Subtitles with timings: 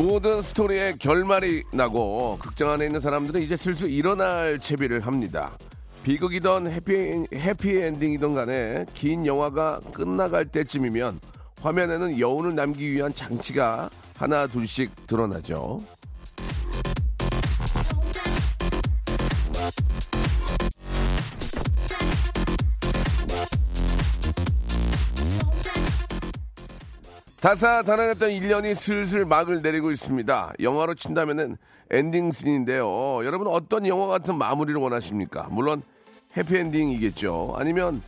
[0.00, 5.58] 모든 스토리의 결말이 나고 극장 안에 있는 사람들은 이제 슬슬 일어날 채비를 합니다.
[6.04, 11.20] 비극이던 해피, 해피엔딩이던 간에 긴 영화가 끝나갈 때쯤이면
[11.60, 15.82] 화면에는 여운을 남기기 위한 장치가 하나 둘씩 드러나죠.
[27.40, 30.52] 다사다난했던 1년이 슬슬 막을 내리고 있습니다.
[30.60, 31.56] 영화로 친다면은
[31.90, 33.24] 엔딩 씬인데요.
[33.24, 35.48] 여러분 어떤 영화 같은 마무리를 원하십니까?
[35.50, 35.82] 물론
[36.36, 37.54] 해피엔딩이겠죠.
[37.56, 38.02] 아니면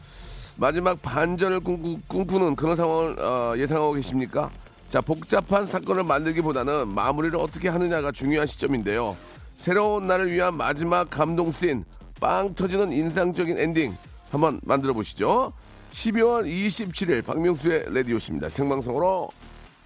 [0.56, 4.50] 마지막 반전을 꿈꾸, 꿈꾸 는 그런 상황을 어, 예상하고 계십니까?
[4.90, 9.16] 자, 복잡한 사건을 만들기보다는 마무리를 어떻게 하느냐가 중요한 시점인데요.
[9.56, 11.86] 새로운 날을 위한 마지막 감동 씬,
[12.20, 13.96] 빵 터지는 인상적인 엔딩
[14.30, 15.54] 한번 만들어 보시죠.
[15.92, 18.48] 12월 27일 박명수의 레디오십니다.
[18.48, 19.28] 생방송으로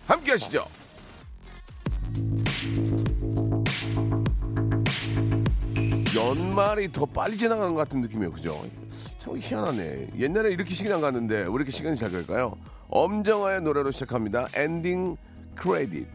[0.07, 0.65] 함께 하시죠.
[6.17, 8.33] 연말이 더 빨리 지나가는 것 같은 느낌이에요.
[8.33, 8.55] 그죠?
[9.19, 10.11] 참 희한하네.
[10.19, 12.57] 옛날에 이렇게 시간이 안 갔는데 왜 이렇게 시간이 잘 갈까요?
[12.89, 14.47] 엄정화의 노래로 시작합니다.
[14.55, 15.17] 엔딩
[15.57, 16.07] 크레딧.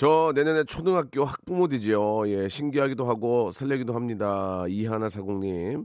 [0.00, 2.26] 저 내년에 초등학교 학부모 되지요.
[2.28, 4.64] 예, 신기하기도 하고 설레기도 합니다.
[4.66, 5.84] 이하나 사공님.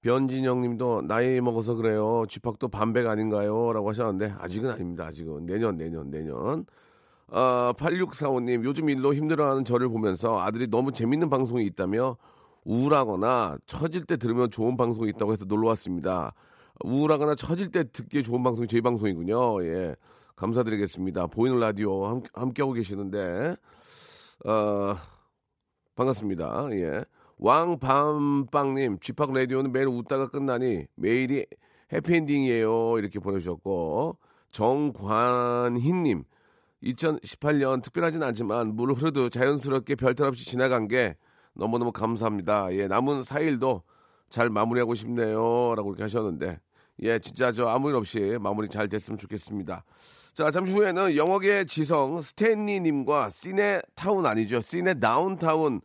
[0.00, 2.24] 변진영 님도 나이 먹어서 그래요.
[2.28, 3.72] 쥐팍도 반백 아닌가요?
[3.72, 5.06] 라고 하셨는데, 아직은 아닙니다.
[5.06, 5.46] 아직은.
[5.46, 6.66] 내년, 내년, 내년.
[7.32, 12.16] 아, 8645님, 요즘 일로 힘들어하는 저를 보면서 아들이 너무 재밌는 방송이 있다며
[12.62, 16.32] 우울하거나 처질 때 들으면 좋은 방송이 있다고 해서 놀러 왔습니다.
[16.84, 19.64] 우울하거나 처질 때 듣기에 좋은 방송이 저희 방송이군요.
[19.64, 19.96] 예.
[20.36, 21.26] 감사드리겠습니다.
[21.28, 23.56] 보이는 라디오 함, 함께 하고 계시는데,
[24.44, 24.96] 어,
[25.94, 26.68] 반갑습니다.
[26.72, 27.04] 예.
[27.38, 31.46] 왕밤빵님, 쥐팍 라디오는 매일 웃다가 끝나니 매일이
[31.92, 32.98] 해피엔딩이에요.
[32.98, 34.16] 이렇게 보내주셨고,
[34.50, 36.24] 정관희님,
[36.82, 41.16] 2018년 특별하진 않지만 물 흐르듯 자연스럽게 별탈 없이 지나간 게
[41.54, 42.72] 너무너무 감사합니다.
[42.74, 43.82] 예, 남은 4일도
[44.30, 45.74] 잘 마무리하고 싶네요.
[45.76, 46.58] 라고 이렇게 하셨는데,
[47.02, 49.84] 예, 진짜 저 아무 일 없이 마무리 잘 됐으면 좋겠습니다.
[50.34, 54.60] 자, 잠시 후에는 영어계 지성 스탠리님과 시네 타운 아니죠.
[54.62, 55.80] 시네 다운타운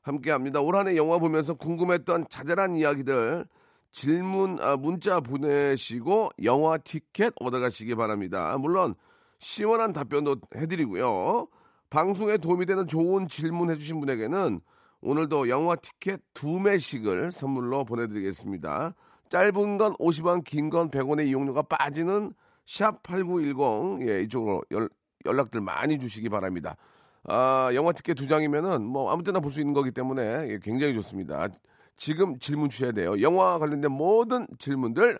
[0.00, 0.60] 함께 합니다.
[0.60, 3.44] 올 한 해 영화 보면서 궁금했던 자잘한 이야기들
[3.92, 8.56] 질문, 아, 문자 보내시고 영화 티켓 얻어가시기 바랍니다.
[8.58, 8.94] 물론
[9.38, 11.46] 시원한 답변도 해드리고요.
[11.90, 14.60] 방송에 도움이 되는 좋은 질문 해주신 분에게는
[15.02, 18.94] 오늘도 영화 티켓 두 매씩을 선물로 보내드리겠습니다.
[19.28, 22.32] 짧은 건 50원, 긴 건 100원의 이용료가 빠지는
[22.66, 24.88] 샵8910 예, 이쪽으로 연,
[25.24, 26.76] 연락들 많이 주시기 바랍니다.
[27.24, 30.94] 아, 영화 티켓 두 장이면은 뭐 아무 때나 볼 수 있는 거기 때문에 예, 굉장히
[30.94, 31.48] 좋습니다.
[31.96, 33.20] 지금 질문 주셔야 돼요.
[33.20, 35.18] 영화 관련된 모든 질문들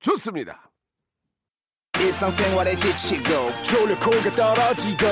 [0.00, 0.70] 좋습니다.
[2.76, 3.34] 지치고,
[4.34, 5.06] 떨어지고,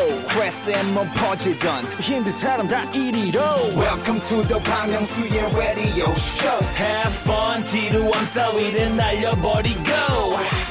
[1.12, 1.84] 퍼지던,
[3.76, 4.94] welcome to the Bang
[5.54, 9.82] radio show Have fun 지루함 따위를 날려버리고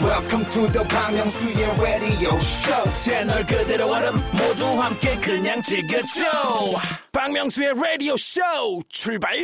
[0.01, 2.83] welcome to the Myung-soo's radio show.
[2.93, 6.21] 채널 그대로 얼음 모두 함께 그냥 즐겨줘.
[7.11, 8.41] 박명수의 라디오 쇼
[8.89, 9.35] 출발!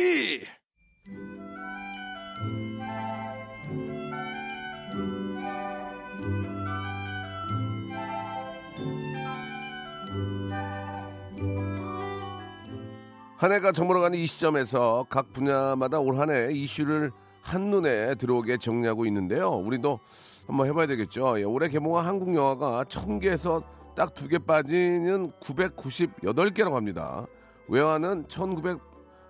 [13.36, 17.12] 한 해가 저물어가는 이 시점에서 각 분야마다 올 한 해 이슈를
[17.44, 19.50] 한눈에 들어오게 정리하고 있는데요.
[19.50, 20.00] 우리도
[20.46, 21.38] 한번 해봐야 되겠죠.
[21.38, 23.62] 예, 올해 개봉한 한국 영화가 1000개에서
[23.94, 27.26] 딱 두 개 빠지는 998개라고 합니다.
[27.68, 28.24] 외화는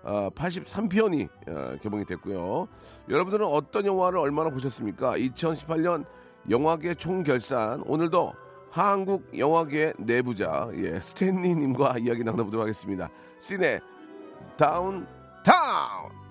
[0.03, 2.67] 1983편이 어, 개봉이 됐고요.
[3.09, 5.17] 여러분들은 어떤 영화를 얼마나 보셨습니까?
[5.17, 6.05] 2018년
[6.49, 8.33] 영화계 총결산 오늘도
[8.71, 13.09] 한국 영화계 내부자 예, 스탠리님과 이야기 나눠보도록 하겠습니다.
[13.39, 13.79] 시네
[14.57, 15.05] 다운
[15.43, 16.24] 타운.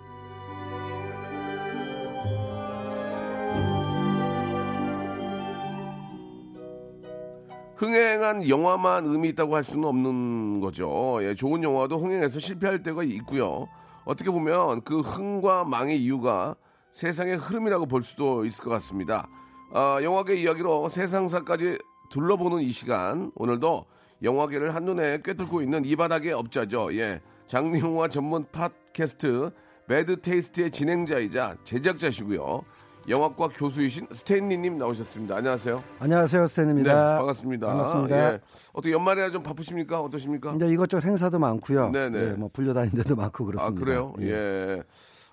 [7.76, 11.18] 흥행한 영화만 의미 있다고 할 수는 없는 거죠.
[11.22, 13.68] 예, 좋은 영화도 흥행해서 실패할 때가 있고요.
[14.04, 16.54] 어떻게 보면 그 흥과 망의 이유가
[16.92, 19.28] 세상의 흐름이라고 볼 수도 있을 것 같습니다.
[19.72, 21.78] 아, 영화계 이야기로 세상사까지
[22.10, 23.86] 둘러보는 이 시간 오늘도
[24.22, 26.94] 영화계를 한눈에 꿰뚫고 있는 이 바닥의 업자죠.
[26.96, 29.50] 예, 장르 영화 전문 팟캐스트
[29.88, 32.62] 배드 테이스트의 진행자이자 제작자시고요.
[33.08, 35.36] 영화과 교수이신 스탠리님 나오셨습니다.
[35.36, 35.82] 안녕하세요.
[35.98, 37.18] 안녕하세요, 네, 스탠입니다.
[37.18, 37.66] 반갑습니다.
[37.66, 38.32] 반갑습니다.
[38.32, 38.40] 예.
[38.72, 40.00] 어떻게 연말이라 좀 바쁘십니까?
[40.00, 40.54] 어떠십니까?
[40.54, 41.90] 이제 이것저것 행사도 많고요.
[41.90, 42.18] 네네.
[42.18, 43.84] 예, 뭐 불려다니는 데도 많고 아, 그렇습니다.
[43.84, 44.14] 그래요?
[44.20, 44.82] 예.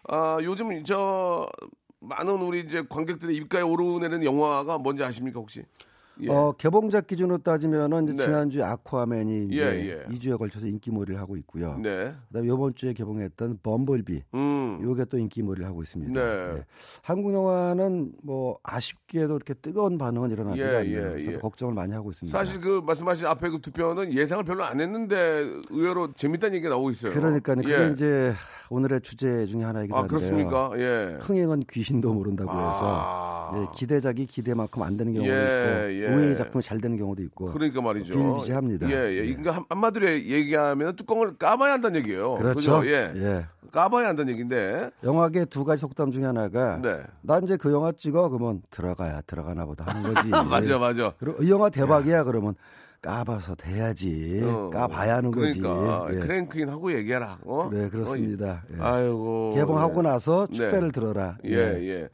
[0.09, 1.47] 아, 요즘 저
[2.01, 5.63] 많은 우리 이제 관객들의 입가에 오르내리는 영화가 뭔지 아십니까, 혹시?
[6.19, 6.30] 예.
[6.30, 8.24] 어, 개봉작 기준으로 따지면은 네.
[8.24, 10.16] 지난주에 아쿠아맨이 이제 예, 예.
[10.16, 11.78] 2주에 걸쳐서 인기몰이를 하고 있고요.
[11.81, 12.13] 네.
[12.28, 14.80] 그다음에 이번 주에 개봉했던 범블비 음.
[14.84, 16.13] 요게 또 인기몰이를 하고 있습니다.
[16.13, 16.19] 네.
[16.58, 16.66] 예.
[17.04, 21.18] 한국 영화는 뭐 아쉽게도 이렇게 뜨거운 반응은 일어나지 예, 않네요.
[21.19, 21.40] 예, 저도 예.
[21.40, 22.38] 걱정을 많이 하고 있습니다.
[22.38, 26.90] 사실 그 말씀하신 앞에 그 두 편은 예상을 별로 안 했는데 의외로 재밌다는 얘기가 나오고
[26.92, 27.13] 있어요.
[27.13, 27.92] 그러니까 그게 예.
[27.94, 28.34] 이제
[28.69, 30.18] 오늘의 주제 중에 하나이기도 아, 한데요.
[30.18, 30.72] 그렇습니까?
[30.78, 31.18] 예.
[31.22, 33.52] 흥행은 귀신도 모른다고 해서 아.
[33.56, 36.07] 예, 기대작이 기대만큼 안 되는 경우도 예, 있고 예.
[36.07, 38.13] 의외의 작품이 잘 되는 경우도 있고 그러니까 말이죠.
[38.13, 38.89] 비일비재합니다.
[38.89, 39.15] 예, 예.
[39.18, 39.25] 예.
[39.27, 42.36] 그러니까 한- 한마디로 얘기하면 뚜껑을 까봐야 한다는 얘기예요.
[42.36, 42.80] 그렇죠.
[42.80, 42.88] 그죠?
[42.88, 43.12] 예.
[43.15, 43.45] 예.
[43.71, 44.92] 까봐야 한다는 얘기인데.
[45.03, 47.01] 영화계 두 가지 속담 중에 하나가 네.
[47.21, 50.27] 나 이제 그 영화 찍어 그러면 들어가야 들어가나 보다 하는 거지.
[50.50, 51.13] 맞아, 맞아.
[51.19, 52.56] 그리고 이 영화 대박이야 그러면
[53.01, 54.42] 까봐서 돼야지.
[54.44, 55.69] 어, 까봐야 하는 그러니까
[56.03, 56.15] 거지.
[56.18, 56.19] 예.
[56.19, 57.39] 크랭크인 하고 얘기해라.
[57.45, 57.69] 어?
[57.69, 58.63] 그래 그렇습니다.
[58.75, 58.80] 예.
[58.80, 59.51] 어, 아이고.
[59.56, 60.01] 개봉하고 예.
[60.09, 60.53] 나서 네.
[60.56, 61.38] 축배를 들어라.
[61.45, 62.09] 예, 예.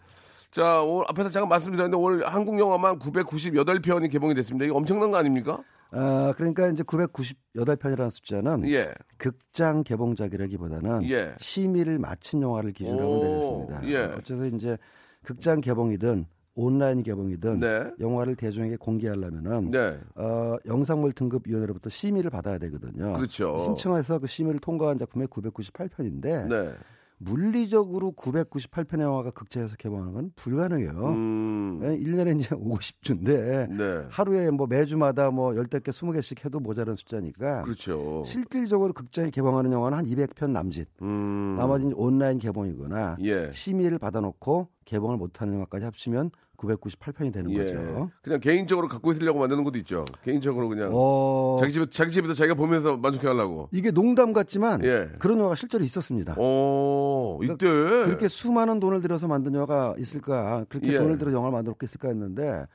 [0.57, 4.65] 자, 오늘 앞에서 잠깐 말씀드렸는데 오늘 한국 영화만 998편이 개봉이 됐습니다.
[4.65, 5.63] 이거 엄청난 거 아닙니까?
[5.91, 8.91] 아, 그러니까 이제 998편이라는 숫자는 예.
[9.17, 11.35] 극장 개봉작이라기보다는 예.
[11.37, 13.87] 심의를 마친 영화를 기준으로 하면 오, 되겠습니다.
[13.87, 14.15] 예.
[14.15, 14.77] 어째서 이제
[15.23, 16.25] 극장 개봉이든
[16.55, 17.91] 온라인 개봉이든 네.
[17.99, 19.99] 영화를 대중에게 공개하려면은 네.
[20.15, 23.13] 어, 영상물 등급 위원회로부터 심의를 받아야 되거든요.
[23.13, 23.59] 그렇죠.
[23.59, 26.73] 신청해서 그 심의를 통과한 작품이 998편인데 네.
[27.19, 30.91] 물리적으로 998편의 영화가 극장에서 개봉하는 건 불가능해요.
[30.91, 31.79] 음.
[31.81, 34.05] 1년에 이제 50주인데 네.
[34.09, 38.23] 하루에 뭐 매주마다 뭐 10개, 20개씩 해도 모자란 숫자니까 그렇죠.
[38.25, 40.87] 실질적으로 극장에 개봉하는 영화는 한 200편 남짓.
[41.01, 41.55] 음.
[41.57, 43.51] 나머지는 온라인 개봉이거나 예.
[43.51, 47.57] 심의를 받아놓고 개봉을 못하는 영화까지 합치면 998편이 되는 예.
[47.57, 48.09] 거죠.
[48.21, 50.05] 그냥 개인적으로 갖고 있으려고 만드는 것도 있죠.
[50.23, 53.69] 개인적으로 그냥 어, 자기 집에 자기 집에서 자기가 보면서 만족해 하려고.
[53.71, 55.09] 이게 농담 같지만 예.
[55.19, 56.35] 그런 영화가 실제로 있었습니다.
[56.37, 60.65] 오, 이때 그러니까 그렇게 수많은 돈을 들여서 만든 영화가 있을까?
[60.67, 60.97] 그렇게 예.
[60.97, 62.65] 돈을 들여 영화를 만들었겠을까 했는데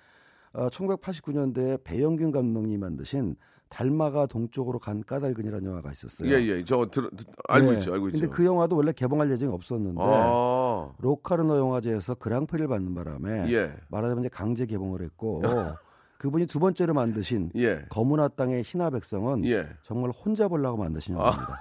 [0.52, 3.36] 어, 1989년도에 배영균 감독님이 만드신
[3.72, 6.28] 달마가 동쪽으로 간 까닭은이라는 영화가 있었어요.
[6.28, 6.64] 예, 예.
[6.64, 7.78] 저 들, 들- 알고 예.
[7.78, 7.94] 있죠.
[7.94, 8.20] 알고 있죠.
[8.20, 10.90] 근데 그 영화도 원래 개봉할 예정이 없었는데 아.
[10.98, 13.72] 로카르노 영화제에서 그랑프리를 받는 바람에 예.
[13.88, 15.40] 말하자면 이제 강제 개봉을 했고
[16.18, 17.84] 그분이 두 번째로 만드신 예.
[17.88, 19.68] 거문화 땅의 희나 백성은 예.
[19.82, 21.58] 정말 혼자 보려고 만드신 영화입니다.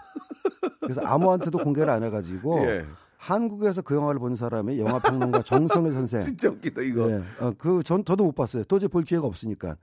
[0.82, 2.86] 그래서 아무한테도 공개를 안 해가지고 예.
[3.18, 6.20] 한국에서 그 영화를 본 사람이 영화 평론가 정성일 선생.
[6.22, 7.08] 진짜 웃기다 이거.
[7.08, 8.64] 네, 어, 그전 저도 못 봤어요.
[8.66, 9.78] 도저히 볼 기회가 없으니까.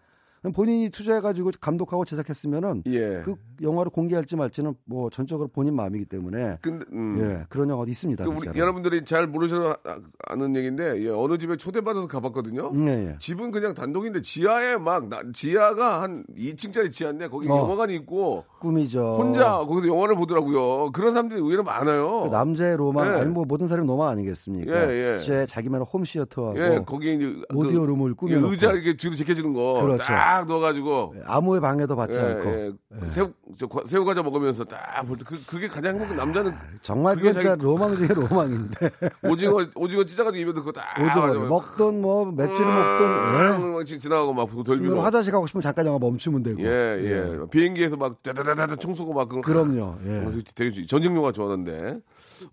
[0.54, 3.22] 본인이 투자해가지고 감독하고 제작했으면은 예.
[3.24, 7.18] 그 영화를 공개할지 말지는 뭐 전적으로 본인 마음이기 때문에 근데 음.
[7.20, 8.24] 예 그런 영화도 있습니다.
[8.24, 8.58] 그 우리.
[8.58, 12.70] 여러분들이 잘 모르셔서 아- 아는 얘기인데 예, 어느 집에 초대받아서 가봤거든요.
[12.72, 13.16] 음, 예, 예.
[13.18, 17.56] 집은 그냥 단독인데 지하에 막 나- 지하가 한 2층짜리 지하인데 거기 어.
[17.56, 19.16] 영화관이 있고 꿈이죠.
[19.18, 20.92] 혼자 거기서 영화를 보더라고요.
[20.92, 22.22] 그런 사람들이 의외로 많아요.
[22.24, 23.20] 그 남자의 로망 예.
[23.20, 24.92] 아니 뭐 모든 사람이 로망 아니겠습니까?
[24.92, 25.18] 예, 예.
[25.18, 29.52] 제 자기만의 홈시어터하고 예, 거기에 이제 오디오 그 룸을 예, 꾸며놓고 의자 이렇게 뒤로 제껴지는
[29.52, 30.12] 거 그렇죠.
[30.28, 32.72] 딱 넣어가지고 아무의 방해도 받지 예, 않고 예.
[33.14, 37.16] 새우 저 과- 새우 과자 먹으면서 딱 볼 때 그, 그게 가장 행복한 남자는 정말
[37.16, 38.90] 그게 진짜 자기- 로망 중에 로망인데
[39.24, 43.72] 오징어 오징어 찢어가지고 입에 넣고 딱 오징어 먹던 뭐 맥주를 먹던 예.
[43.72, 46.66] 막 지- 지나가고 막 돌비고 화장실 가고 싶으면 잠깐 영화 멈추면 되고 예,
[47.02, 47.38] 예.
[47.50, 49.96] 비행기에서 막 다다다다 총 쏘고 막 그런 그럼요.
[50.06, 50.16] 예.
[50.18, 52.00] 어, 되게 전쟁 영화 좋아하는데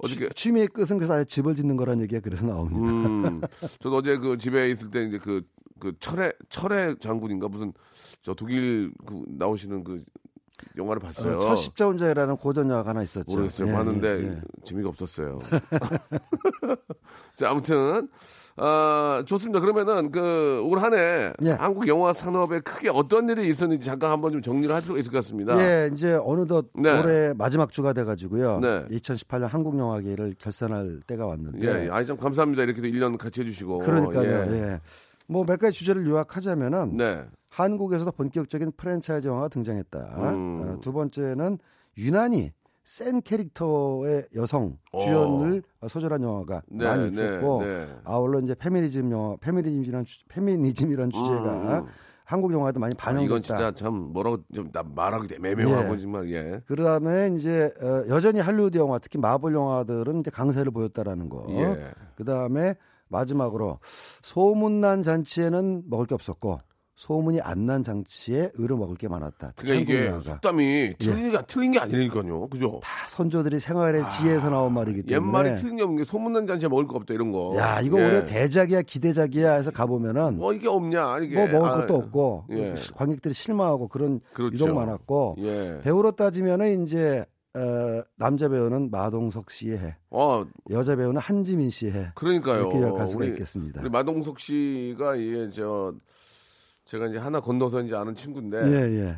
[0.08, 2.79] 취- 취미의 끝은 그래서 아예 집을 짓는 거라는 얘기가 그래서 나옵니다.
[2.79, 3.41] 음,
[3.82, 5.41] 저도 어제 그 집에 있을 때 이제 그,
[5.79, 7.74] 그 철의, 철의 장군인가 무슨
[8.22, 10.03] 저 독일 그 나오시는 그
[10.77, 11.38] 영화를 봤어요.
[11.38, 13.32] 어, 첫 십자운자라는 고전 영화가 하나 있었죠.
[13.32, 13.67] 모르겠어요.
[13.70, 14.41] 예, 봤는데 예, 예.
[14.63, 15.39] 재미가 없었어요.
[17.36, 18.08] 자, 아무튼,
[18.58, 19.60] 아, 좋습니다.
[19.60, 21.51] 그러면은 그올 한해 예.
[21.51, 25.17] 한국 영화 산업에 크게 어떤 일이 있었는지 잠깐 한번 좀 정리를 할 필요가 있을 것
[25.17, 25.58] 같습니다.
[25.60, 27.01] 예, 이제 어느덧 네.
[27.01, 28.60] 올해 마지막 주가 돼 가지고요.
[28.60, 28.86] 네.
[28.91, 31.86] 2018년 한국 영화계를 결산할 때가 왔는데.
[31.86, 32.63] 예, 아이 참 감사합니다.
[32.63, 33.79] 이렇게 또 1년 같이 해 주시고.
[33.79, 34.29] 그러니까요.
[34.53, 34.79] 예.
[35.29, 35.34] 예.
[35.34, 37.25] 뭐몇 가지 주제를 요약하자면은 네.
[37.50, 40.00] 한국에서도 본격적인 프랜차이즈 영화가 등장했다.
[40.29, 40.62] 음.
[40.62, 41.58] 어, 두 번째는
[41.98, 42.51] 유난히
[42.84, 45.00] 센 캐릭터의 여성 어.
[45.00, 47.88] 주연을 소절한 영화가 네, 많이 네, 있었고 네.
[48.03, 51.86] 아울러 이제 페미니즘 영화, 페미니즘이란 주, 페미니즘이란 주제가 음.
[52.25, 53.25] 한국 영화에도 많이 아, 반영됐다.
[53.25, 56.00] 이건 진짜 참 뭐라고 좀나 말하기 애매하고 예.
[56.00, 56.62] 정말 예.
[56.65, 61.46] 그다음에 이제 어, 여전히 할리우드 영화, 특히 마블 영화들은 이제 강세를 보였다라는 거.
[61.50, 61.91] 예.
[62.15, 62.75] 그다음에
[63.09, 63.79] 마지막으로
[64.21, 66.59] 소문난 잔치에는 먹을 게 없었고
[66.95, 69.51] 소문이 안난 잔치에 의로 먹을 게 많았다.
[69.57, 70.24] 그러니까 이게 영화가.
[70.24, 72.47] 속담이 틀린 게 틀린 게 아니니까요.
[72.47, 72.79] 그죠?
[72.81, 76.88] 다 선조들이 생활의 지혜에서 나온 말이기 때문에 옛말에 틀린 게 없는 게 소문난 잔치에 먹을
[76.88, 77.53] 거 없다 이런 거.
[77.57, 78.05] 야 이거 예.
[78.05, 82.75] 올해 대작이야 기대작이야 해서 가보면은 뭐, 뭐 이게 없냐 이게 먹을 아, 것도 없고 예.
[82.95, 84.53] 관객들이 실망하고 그런 그렇죠.
[84.53, 85.81] 유독 많았고 예.
[85.83, 92.12] 배우로 따지면은 이제 어, 남자 배우는 마동석 씨의 해, 어 여자 배우는 한지민 씨의 해
[92.15, 92.62] 그러니까요.
[92.62, 93.81] 이렇게 요약할 수가 우리- 있겠습니다.
[93.81, 95.93] 우리 마동석 씨가 이게 저
[96.85, 99.17] 제가 이제 하나 건너서 이제 아는 친구인데 예 예.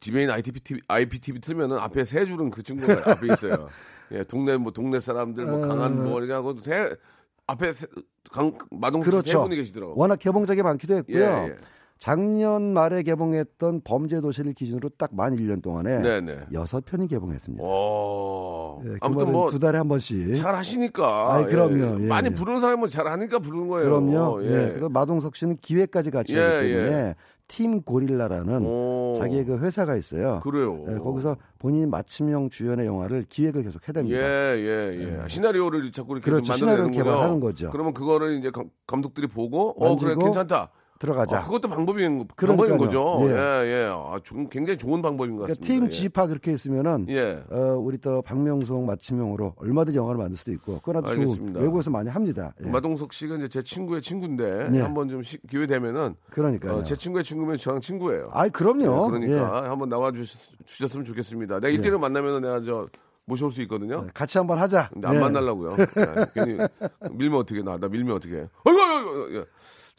[0.00, 3.68] 집에 있는 IPTV, IPTV 틀면은 앞에 세 줄은 그 친구가 앞에 있어요.
[4.12, 6.94] 예, 동네 뭐 동네 사람들 뭐 강한 뭐 이렇게 하고 세
[7.46, 7.86] 앞에 세,
[8.32, 9.42] 강, 마동석 세 그렇죠.
[9.42, 9.94] 분이 계시더라고.
[9.96, 11.18] 워낙 개봉작이 많기도 했고요.
[11.18, 11.56] 예, 예.
[12.00, 16.38] 작년 말에 개봉했던 범죄 도시를 기준으로 딱 만 1년 동안에 네, 네.
[16.52, 17.62] 여섯 편이 개봉했습니다.
[17.62, 18.80] 오.
[18.84, 20.34] 예, 그 아무튼 뭐 두 달에 한 번씩.
[20.36, 21.34] 잘 하시니까.
[21.34, 22.02] 아이, 그럼요.
[22.02, 22.30] 예, 많이 예.
[22.34, 23.84] 부르는 사람은 잘 하니까 부르는 거예요.
[23.90, 24.42] 그럼요.
[24.44, 24.46] 예.
[24.46, 24.72] 예.
[24.72, 27.14] 그리고 마동석 씨는 기획까지 같이 예, 하기 때문에
[27.48, 29.12] 팀 고릴라라는 오.
[29.18, 30.40] 자기의 그 회사가 있어요.
[30.42, 30.86] 그래요.
[30.88, 34.10] 예, 거기서 본인이 맞춤형 주연의 영화를 기획을 계속 예, 해댑니다.
[34.12, 35.28] 예, 예.
[35.28, 36.54] 시나리오를 자꾸 이렇게 그렇죠.
[36.54, 37.70] 개발하는 거죠.
[37.72, 40.70] 그러면 그거를 이제 감- 감독들이 보고, 어, 그래, 괜찮다.
[41.00, 41.38] 들어가자.
[41.38, 42.28] 아, 그것도 방법인.
[42.36, 43.18] 방법인 거죠.
[43.22, 43.32] 예, 예.
[43.66, 43.88] 예.
[43.90, 45.86] 아, 좀 굉장히 좋은 방법인 것 그러니까 같습니다.
[45.86, 47.14] 팀 G파 그렇게 있으면은 예.
[47.16, 47.44] 예.
[47.50, 51.60] 어, 우리 또 박명송 맞춤형으로 얼마든지 영화를 만들 수도 있고 좋은 알겠습니다.
[51.60, 52.52] 외국에서 많이 합니다.
[52.64, 52.68] 예.
[52.68, 54.80] 마동석 씨가 이제 제 친구의 친구인데 네.
[54.82, 56.74] 한번 좀 시- 기회 되면은 그러니까요.
[56.74, 58.28] 어, 제 친구의 친구면 저랑 친구예요.
[58.32, 59.10] 아이 그럼요.
[59.18, 61.60] 네, 그러니까 한번 나와 주셨, 으면 좋겠습니다.
[61.60, 62.88] 내가 일대를 만나면 내가 저
[63.24, 64.02] 모셔올 수 있거든요.
[64.06, 64.10] 예.
[64.12, 64.90] 같이 한번 하자.
[64.92, 65.20] 근데 안 예.
[65.20, 65.76] 만나려고요.
[65.76, 65.86] 네,
[66.34, 66.58] 괜히
[67.12, 67.78] 밀면 어떻게 나?
[67.78, 68.36] 나 밀면 어떻게?
[68.36, 68.48] 해?
[68.64, 69.46] 어이구, 어이구, 어이구.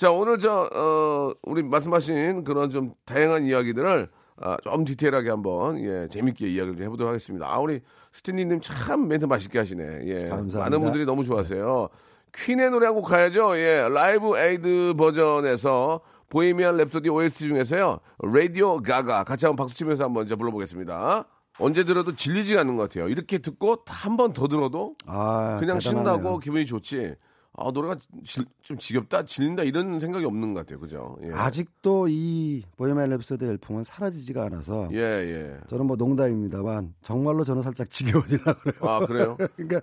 [0.01, 0.05] 예.
[0.05, 4.09] 자 오늘 저 어, 우리 말씀하신 그런 좀 다양한 이야기들을
[4.43, 7.47] 아, 좀 디테일하게 한번 예, 재밌게 이야기를 좀 해보도록 하겠습니다.
[7.47, 7.79] 아 우리
[8.11, 9.99] 스탠리님 참 멘트 맛있게 하시네.
[10.05, 10.59] 예, 감사합니다.
[10.59, 11.89] 많은 분들이 너무 좋아하세요.
[12.33, 13.55] 퀸의 노래 한 곡 가야죠.
[13.57, 17.99] 예, 라이브 에이드 버전에서 보헤미안 랩소디 OST 중에서요.
[18.23, 21.25] 라디오 가가 같이 한번 박수 치면서 한번 이제 불러보겠습니다.
[21.59, 23.09] 언제 들어도 질리지 않는 것 같아요.
[23.09, 25.81] 이렇게 듣고 한 번 더 들어도 아, 그냥 대단하네요.
[25.81, 27.13] 신나고 기분이 좋지.
[27.67, 30.79] 아 노래가 질- 좀 지겹다, 질린다 이런 생각이 없는 것 같아요.
[30.79, 31.17] 그죠?
[31.23, 31.29] 예.
[31.31, 35.57] 아직도 이 보헤미안 랩소디 열풍은 사라지지가 않아서 예, 예.
[35.67, 38.89] 저는 뭐 농담입니다만 정말로 저는 살짝 지겨워지려 그래요.
[38.89, 39.37] 아 그래요?
[39.55, 39.81] 그러니까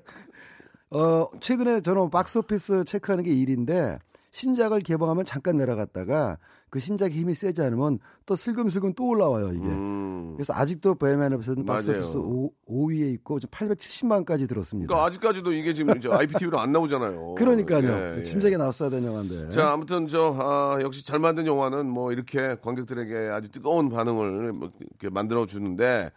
[0.90, 3.98] 어 최근에 저는 박스오피스 체크하는 게 일인데
[4.32, 6.38] 신작을 개봉하면 잠깐 내려갔다가
[6.70, 9.68] 그 신작의 힘이 세지 않으면 또 슬금슬금 또 올라와요 이게.
[9.68, 10.34] 음.
[10.36, 11.66] 그래서 아직도 보헤미안 랩소디는.
[11.66, 12.50] 박스오피스 5,
[12.88, 14.86] 위에 있고 지금 870만까지 들었습니다.
[14.86, 17.34] 그러니까 아직까지도 이게 지금 이제 IPTV로 안 나오잖아요.
[17.36, 17.88] 그러니까요.
[17.88, 18.22] 예, 예.
[18.22, 19.50] 진작에 나왔어야 되는 영화인데.
[19.50, 24.70] 자, 아무튼 저 아, 역시 잘 만든 영화는 뭐 이렇게 관객들에게 아주 뜨거운 반응을 뭐
[24.80, 26.12] 이렇게 만들어 주는데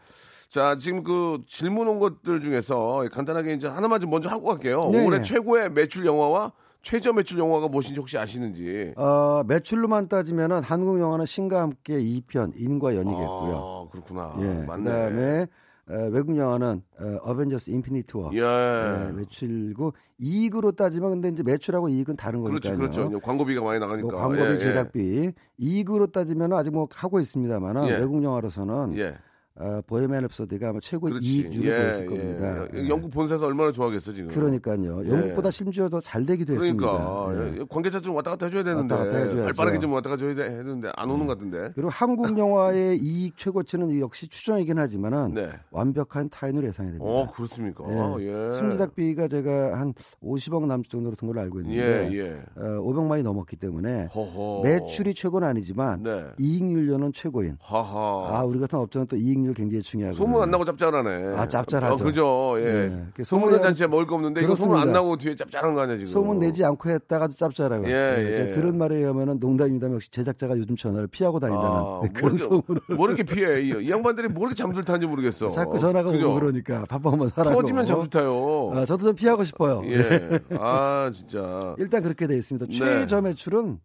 [0.49, 4.89] 자, 지금 그 질문 온 것들 중에서 간단하게 이제 하나만 좀 먼저 하고 갈게요.
[4.91, 5.23] 네, 올해 네.
[5.23, 6.51] 최고의 매출 영화와
[6.81, 8.93] 최저 매출 영화가 무엇인지 혹시 아시는지.
[8.97, 13.55] 어, 매출로만 따지면은 한국 영화는 신과 함께 2편 인과 연이겠고요.
[13.55, 14.35] 아, 그렇구나.
[14.39, 14.65] 예.
[14.65, 14.83] 맞네.
[14.83, 15.47] 그다음에
[15.89, 18.31] 어, 외국 영화는 어, 어벤져스 인피니트 워.
[18.33, 18.39] 예.
[18.39, 22.77] 예, 매출고 이익으로 따지면 근데 이제 매출하고 이익은 다른 그렇죠, 거니까요.
[22.91, 23.09] 그렇죠.
[23.09, 24.09] 이제 광고비가 많이 나가니까.
[24.09, 24.57] 뭐 광고비, 예, 예.
[24.57, 27.97] 제작비 이익으로 따지면 아직 뭐 하고 있습니다만은 예.
[27.97, 29.15] 외국 영화로서는 예.
[29.61, 31.29] 어, 보헤미안 랩소디가 아마 최고의 그렇지.
[31.29, 32.05] 이익률을 예, 예.
[32.05, 32.67] 겁니다.
[32.75, 32.87] 예.
[32.89, 34.29] 영국 본사에서 얼마나 좋아하겠어, 지금.
[34.29, 35.07] 그러니까요.
[35.07, 37.61] 영국보다 심지어 더 잘 되기도 그러니까 했습니다.
[37.61, 37.65] 예.
[37.69, 39.37] 관계자 좀 왔다 갔다 해줘야 되는데 왔다 갔다.
[39.37, 39.43] 예.
[39.45, 41.71] 발빠르게 좀 왔다 갔다 해줘야 돼- 되는데 안 오는 것 같은데.
[41.75, 45.49] 그리고 한국 영화의 이익 최고치는 역시 추정이긴 하지만은 네.
[45.69, 47.05] 완벽한 타인으로 예상이 됩니다.
[47.05, 47.83] 어 그렇습니까?
[48.19, 48.47] 예.
[48.47, 48.51] 예.
[48.51, 52.41] 승지작비가 제가 한 50억 남짓 정도로 든 걸로 알고 예 있는데 예.
[52.59, 54.61] 어, 500만이 넘었기 때문에 허허.
[54.63, 56.25] 매출이 최고는 아니지만 네.
[56.39, 57.57] 이익률로는 최고인.
[57.61, 58.25] 하하.
[58.39, 61.37] 아 우리 같은 업체는 또 이익률 굉장히 중요하고 소문 안 나고 짭짤하네.
[61.37, 61.93] 아, 짭짤하죠.
[61.93, 62.53] 어, 그죠.
[62.57, 62.65] 예.
[62.65, 63.05] 예.
[63.15, 64.91] 그 소문은 잔치에 먹을 거 없는데 이거 소문 안.
[64.91, 66.11] 나고 뒤에 짭짤한 거 아니야 지금.
[66.11, 68.51] 소문 내지 않고 했다가도 짭짤하고 예, 예, 예.
[68.51, 72.81] 들은 말에 의하면 농담입니다만 역시 제작자가 요즘 전화를 피하고 다닌다는 아, 네, 뭐 그런 소문을
[72.95, 73.61] 뭐 이렇게 피해?
[73.61, 75.49] 이, 이 양반들이 뭐 이렇게 잠수를 타는지 모르겠어.
[75.49, 76.29] 자꾸 전화가 그죠?
[76.31, 78.71] 오고 그러니까 바빠 한번 사라고 터지면 잠수 타요.
[78.73, 79.81] 아, 저도 좀 피하고 싶어요.
[79.85, 80.39] 예.
[80.59, 81.75] 아 진짜.
[81.77, 82.67] 일단 그렇게 돼 있습니다.
[82.67, 82.77] 네.
[82.77, 83.77] 최저 매출은 뭐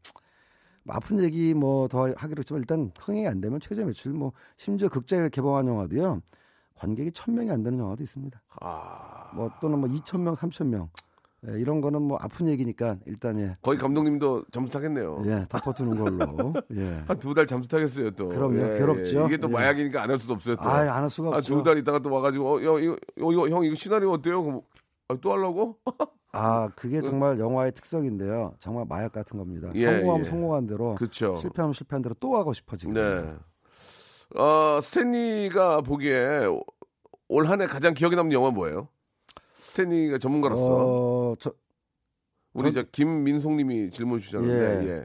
[0.88, 5.28] 아픈 얘기 뭐 더 하기로 했지만 일단 흥행이 안 되면 최저 매출 뭐 심지어 극장에
[5.28, 6.20] 개봉한 영화도요
[6.76, 8.42] 관객이 천 명이 안 되는 영화도 있습니다.
[8.60, 9.30] 아.
[9.34, 10.88] 뭐 또는 뭐 2천 명, 3천 명
[11.48, 15.22] 예, 이런 거는 뭐 아픈 얘기니까 일단 예, 거의 감독님도 잠수 타겠네요.
[15.26, 16.52] 예 덮어두는 걸로.
[16.74, 17.02] 예.
[17.06, 18.28] 한 두 달 잠수 타겠어요 또.
[18.28, 18.56] 그럼요.
[18.78, 19.26] 괴롭죠.
[19.26, 19.52] 이게 또 예.
[19.52, 20.62] 마약이니까 안 할 수도 없어요 또.
[20.62, 21.54] 아, 안 할 수가 한 없죠.
[21.56, 24.42] 두 달 있다가 또 와가지고 어, 야, 이거, 이거, 이거, 형 이거 시나리오 어때요?
[24.42, 24.60] 그럼
[25.08, 25.78] 아, 또 하려고?
[26.36, 28.54] 아, 그게 정말 영화의 특성인데요.
[28.60, 29.70] 정말 마약 같은 겁니다.
[29.74, 30.30] 예, 성공하면 예.
[30.30, 31.36] 성공한 대로, 그렇죠.
[31.38, 32.92] 실패하면 실패한 대로 또 하고 싶어지고.
[32.92, 33.34] 네.
[34.36, 36.46] 어, 스탠리가 보기에
[37.28, 38.88] 올 한해 가장 기억에 남는 영화 뭐예요?
[39.54, 41.52] 스탠리가 전문가로서 어, 저
[42.52, 44.88] 우리 저- 저 김민송님이 질문 주셨는데 예.
[44.90, 45.04] 예.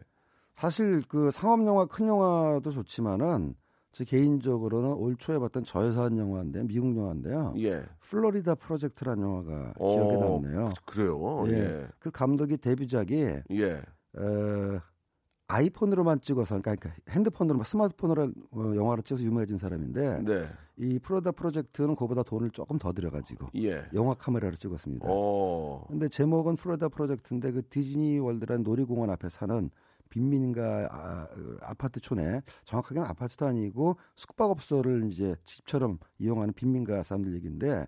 [0.56, 3.56] 사실 그 상업 영화 큰 영화도 좋지만은
[3.92, 7.54] 제 개인적으로는 올 초에 봤던 저예산 영화인데 미국 영화인데요.
[7.58, 7.84] 예.
[8.00, 10.70] 플로리다 프로젝트라는 영화가 어, 기억에 남네요.
[10.86, 11.44] 그래요.
[11.48, 11.52] 예.
[11.52, 11.88] 예.
[12.00, 13.82] 그 감독이 데뷔작이 예.
[14.18, 14.80] 어,
[15.48, 20.48] 아이폰으로만 찍어서 그러니까 핸드폰으로 스마트폰으로 어, 영화를 찍어서 유명해진 사람인데 네.
[20.78, 23.84] 이 프로다 프로젝트는 그보다 돈을 조금 더 들여가지고 예.
[23.94, 25.06] 영화 카메라로 찍었습니다.
[25.10, 25.86] 어.
[25.90, 29.70] 근데 제목은 플로리다 프로젝트인데 그 디즈니 월드라는 놀이공원 앞에 사는
[30.12, 37.88] 빈민가 아, 그 아파트촌에 정확하게는 아파트도 아니고 숙박업소를 이제 집처럼 이용하는 빈민가 사람들 얘기인데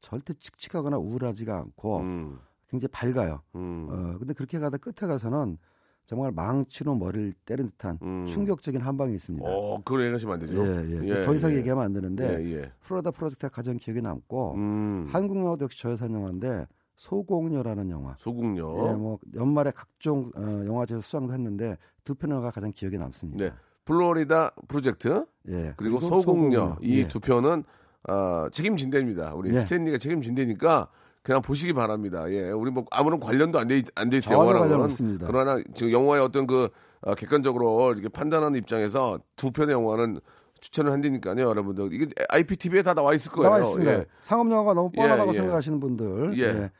[0.00, 2.38] 절대 칙칙하거나 우울하지가 않고 음.
[2.68, 3.42] 굉장히 밝아요.
[3.56, 3.88] 음.
[3.90, 5.58] 어, 근데 그렇게 가다 끝에 가서는
[6.06, 8.26] 정말 망치로 머리를 때린 듯한 음.
[8.26, 9.48] 충격적인 한 방이 있습니다.
[9.48, 10.66] 어, 그걸 얘기하시면 안 되죠.
[10.66, 11.22] 예, 예.
[11.22, 12.72] 더 이상 얘기하면 안 되는데 예, 예.
[12.80, 15.06] 프로다 프로젝트가 가장 기억에 남고 음.
[15.08, 18.14] 한국 영화도 역시 저예산 영화인데 소공녀라는 영화.
[18.18, 18.88] 소국요.
[18.88, 23.44] 예, 뭐 연말에 각종 어, 영화제에서 수상도 했는데 두 편화가 가장 기억에 남습니다.
[23.44, 23.52] 네.
[23.84, 25.74] 플로리다 프로젝트 예.
[25.76, 27.08] 그리고 소국녀 이 예.
[27.08, 27.64] 두 편은
[28.08, 29.34] 어, 책임진대입니다.
[29.34, 29.60] 우리 예.
[29.60, 30.88] 스탠리가 책임진대니까
[31.22, 32.30] 그냥 보시기 바랍니다.
[32.30, 34.38] 예, 우리 뭐 아무런 관련도 안돼안돼 있어요.
[34.38, 34.68] 영화랑은.
[34.68, 35.26] 관련 없습니다.
[35.26, 36.68] 그러나 지금 영화의 어떤 그
[37.02, 40.20] 어, 객관적으로 이렇게 판단하는 입장에서 두 편의 영화는
[40.62, 41.92] 추천을 한다니까요, 여러분들.
[41.92, 43.50] 이게 IPTV에 다 나와 있을 거예요.
[43.50, 43.92] 나와 있습니다.
[43.92, 44.06] 예.
[44.20, 45.38] 상업 영화가 너무 뻔하다고 예, 예.
[45.38, 46.38] 생각하시는 분들.
[46.38, 46.42] 예.
[46.44, 46.70] 예.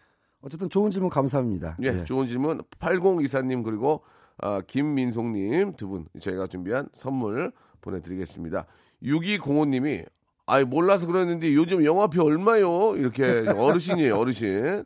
[0.41, 1.77] 어쨌든 좋은 질문 감사합니다.
[1.83, 4.03] 예, 좋은 질문 8024님 그리고
[4.39, 8.67] 아, 김민송님 두 분 저희가 준비한 선물 보내드리겠습니다.
[9.03, 10.07] 6205님이
[10.47, 12.97] 아이 몰라서 그랬는데 요즘 영화표 얼마요?
[12.97, 14.85] 이렇게 어르신이에요 어르신.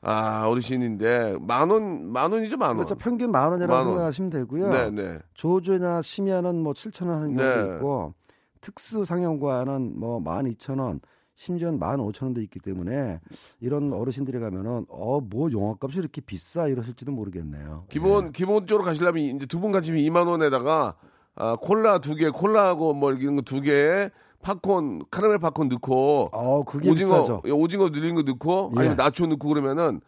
[0.00, 2.76] 아 어르신인데 만원 만 원이죠 만 원.
[2.76, 2.94] 그렇죠.
[2.94, 3.86] 평균 만 원이라고 만 원.
[3.94, 4.70] 생각하시면 되고요.
[4.70, 5.18] 네네.
[5.34, 7.74] 조조나 심야는 뭐 7천 원 하는 경우도 네.
[7.76, 8.14] 있고
[8.60, 11.00] 특수 상영관은 뭐 12,000원,
[11.34, 13.20] 심지어는 15,000원도 있기 때문에
[13.60, 17.84] 이런 어르신들이 가면은 어 뭐 영화값이 이렇게 비싸 이러실지도 모르겠네요.
[17.88, 20.96] 기본 기본적으로 가시려면 이제 두 분 같이 2만 원에다가
[21.36, 24.10] 아, 콜라 두 개, 콜라하고 뭐 이런 거 두 개,
[24.42, 27.42] 팝콘 카라멜 팝콘 넣고 어 그게 오징어 비싸죠.
[27.46, 28.80] 예, 오징어 늘린 거 넣고 예.
[28.80, 30.00] 아니면 나초 넣고 그러면은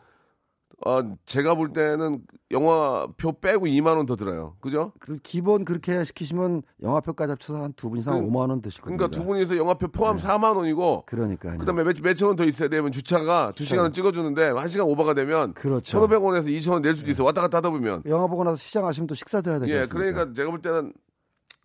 [0.86, 4.56] 어 제가 볼 때는 영화표 빼고 2만 원 더 들어요.
[4.60, 4.92] 그죠?
[4.98, 8.96] 그리고 기본 그렇게 시키시면 영화표까지 합쳐서 한 두 분 이상 그- 5만 원 드실 겁니다.
[9.06, 11.58] 그러니까 두 분이서 영화표 포함 4만 원이고 그러니까요.
[11.58, 15.12] 그다음에 몇, 몇천 원 더 있어야 되면 주차가 두 시간을 찍어 주는데 한 시간 오버가
[15.14, 16.00] 되면 그렇죠.
[16.00, 17.24] 1,500원에서 2,000원 낼 수도 있어.
[17.24, 18.02] 왔다 갔다 하다 보면.
[18.06, 19.84] 영화 보고 나서 시장하시면 또 식사도 해야 되지 예?
[19.90, 20.94] 그러니까 제가 볼 때는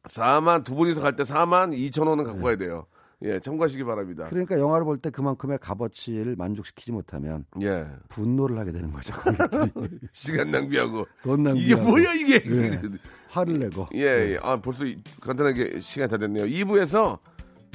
[0.10, 2.86] 4만 두 분이서 갈 때 4만 2천 원은 갖고 가야 돼요.
[3.23, 4.25] 예, 참고하시기 바랍니다.
[4.30, 9.13] 그러니까 영화를 볼 때 그만큼의 값어치를 만족시키지 못하면 예, 분노를 하게 되는 거죠.
[10.12, 12.36] 시간 낭비하고 돈 낭비하고 이게 뭐야 이게?
[12.36, 12.82] 예.
[13.30, 13.88] 화를 내고.
[13.95, 13.99] 예,
[14.34, 14.39] 예.
[14.41, 16.45] 아, 벌써 이- 간단하게 시간 다 됐네요.
[16.45, 17.19] 2부에서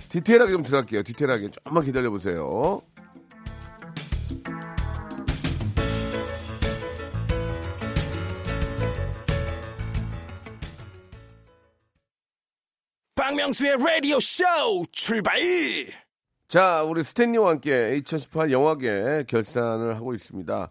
[0.08, 1.02] 디테일하게 좀 들어갈게요.
[1.02, 1.50] 디테일하게.
[1.50, 2.80] 조금만 기다려 보세요.
[13.40, 14.44] 박명수의 라디오 쇼
[14.92, 15.40] 출발!
[16.46, 20.68] 자, 우리 스탠리와 함께 2018 영화계 결산을 하고 있습니다.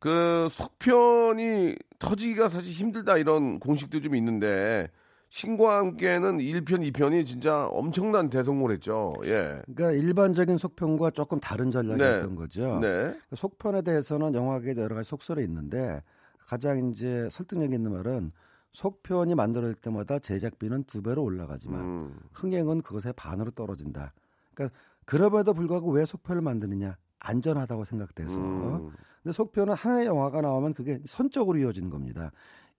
[0.00, 4.90] 그 속편이 터지기가 사실 힘들다 이런 공식도 좀 있는데
[5.30, 9.14] 신과 함께는 1편, 2편이 진짜 엄청난 대성공을 했죠.
[9.24, 9.62] 예.
[9.74, 12.36] 그러니까 일반적인 속편과 조금 다른 전략이었던 네.
[12.36, 12.80] 거죠.
[12.80, 13.16] 네.
[13.34, 16.02] 속편에 대해서는 영화계에 여러 가지 속설이 있는데
[16.46, 18.30] 가장 이제 설득력 있는 말은
[18.74, 22.18] 속편이 만들어질 때마다 제작비는 두 배로 올라가지만 음.
[22.32, 24.12] 흥행은 그것의 반으로 떨어진다.
[24.52, 26.96] 그러니까 그럼에도 불구하고 왜 속편을 만드느냐?
[27.20, 28.38] 안전하다고 생각돼서.
[28.38, 28.90] 음.
[29.22, 32.32] 근데 속편은 하나의 영화가 나오면 그게 선적으로 이어지는 겁니다.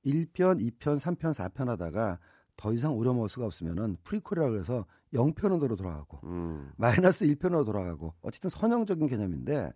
[0.06, 2.20] 1편, 2편, 3편, 4편 하다가
[2.58, 6.72] 더 이상 우려먹을 수가 없으면은 prequel이라고 해서 0편으로 돌아가고 음.
[6.76, 9.72] 마이너스 1편으로 돌아가고 어쨌든 선형적인 개념인데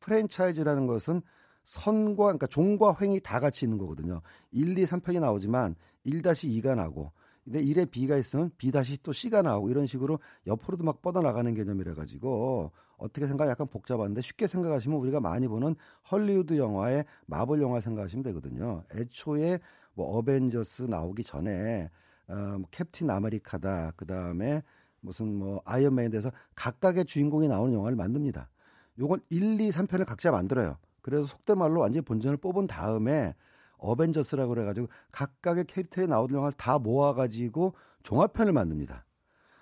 [0.00, 1.22] 프랜차이즈라는 것은
[1.62, 4.22] 선과 그러니까 종과 횡이 다 같이 있는 거거든요.
[4.52, 7.12] 1, 2, 3편이 나오지만 1-2가 나고
[7.44, 11.94] 근데 1에 B가 있으면 B 다시 또 C가 나오고 이런 식으로 옆으로도 막 뻗어나가는 개념이라
[11.94, 15.74] 가지고 어떻게 생각 약간 복잡한데 쉽게 생각하시면 우리가 많이 보는
[16.10, 18.84] 헐리우드 영화의 마블 영화 생각하시면 되거든요.
[18.94, 19.58] 애초에
[19.94, 21.90] 뭐 어벤져스 나오기 전에
[22.28, 24.62] 어, 뭐 캡틴 아메리카다 그 다음에
[25.00, 28.50] 무슨 뭐 아이언맨에 대해서 각각의 주인공이 나오는 영화를 만듭니다.
[28.98, 30.76] 요건 1, 2, 3편을 각자 만들어요.
[31.10, 33.34] 그래서 속된 말로 완전히 본전을 뽑은 다음에
[33.78, 39.04] 어벤져스라고 그래가지고 각각의 캐릭터에 나오는 영화를 다 모아가지고 종합편을 만듭니다.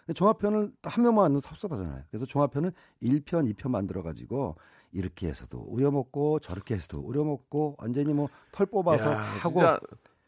[0.00, 2.02] 근데 종합편을 한 명만 만들면 섭섭하잖아요.
[2.10, 4.56] 그래서 종합편은 1편, 2편 만들어가지고
[4.92, 9.60] 이렇게 해서도 우려먹고 저렇게 해서도 우려먹고 완전히 뭐 털 뽑아서 야, 하고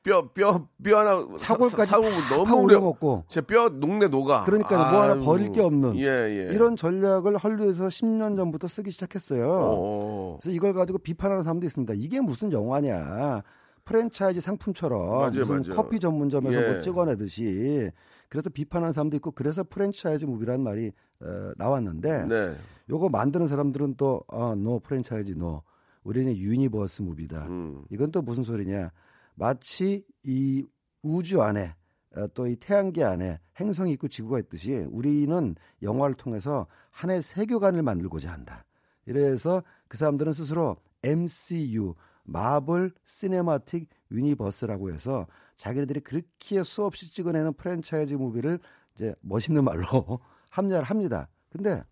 [0.03, 1.27] 뼈, 뼈, 뼈 하나.
[1.37, 2.79] 사골까지 사, 고다 너무 우려.
[2.79, 4.45] 우려먹고 제 뼈 녹내 녹아.
[4.45, 5.15] 그러니까 뭐 하나.
[5.21, 6.55] 버릴 게 없는 예, 예.
[6.55, 9.47] 이런 전략을 헐리우드에서 10년 전부터 쓰기 시작했어요.
[9.51, 10.39] 어.
[10.41, 11.93] 그래서 이걸 가지고 비판하는 사람도 있습니다.
[11.97, 13.43] 이게 무슨 영화냐.
[13.85, 15.75] 프랜차이즈 상품처럼 맞아요, 무슨 맞아요.
[15.75, 16.71] 커피 전문점에서 예.
[16.73, 17.91] 뭐 찍어내듯이
[18.29, 22.55] 그래서 비판하는 사람도 있고 그래서 프랜차이즈 movie라는 말이 어, 나왔는데 네.
[22.89, 25.63] 요거 만드는 사람들은 또 어, no franchise no
[26.05, 27.47] 우리는 universe movie다.
[27.49, 27.83] 음.
[27.91, 28.91] 이건 또 무슨 소리냐?
[29.35, 30.65] 마치 이
[31.03, 31.75] 우주 안에
[32.17, 38.65] 어, 또이 태양계 안에 행성이 있고 지구가 있듯이 우리는 영화를 통해서 하나의 세계관을 만들고자 한다.
[39.07, 48.59] 이래서 그 사람들은 스스로 MCU 마블 시네마틱 유니버스라고 해서 자기네들이 그렇게 수없이 찍어내는 프랜차이즈 movie를
[48.95, 51.29] 이제 멋있는 말로 합리화를 합니다.
[51.49, 51.83] 근데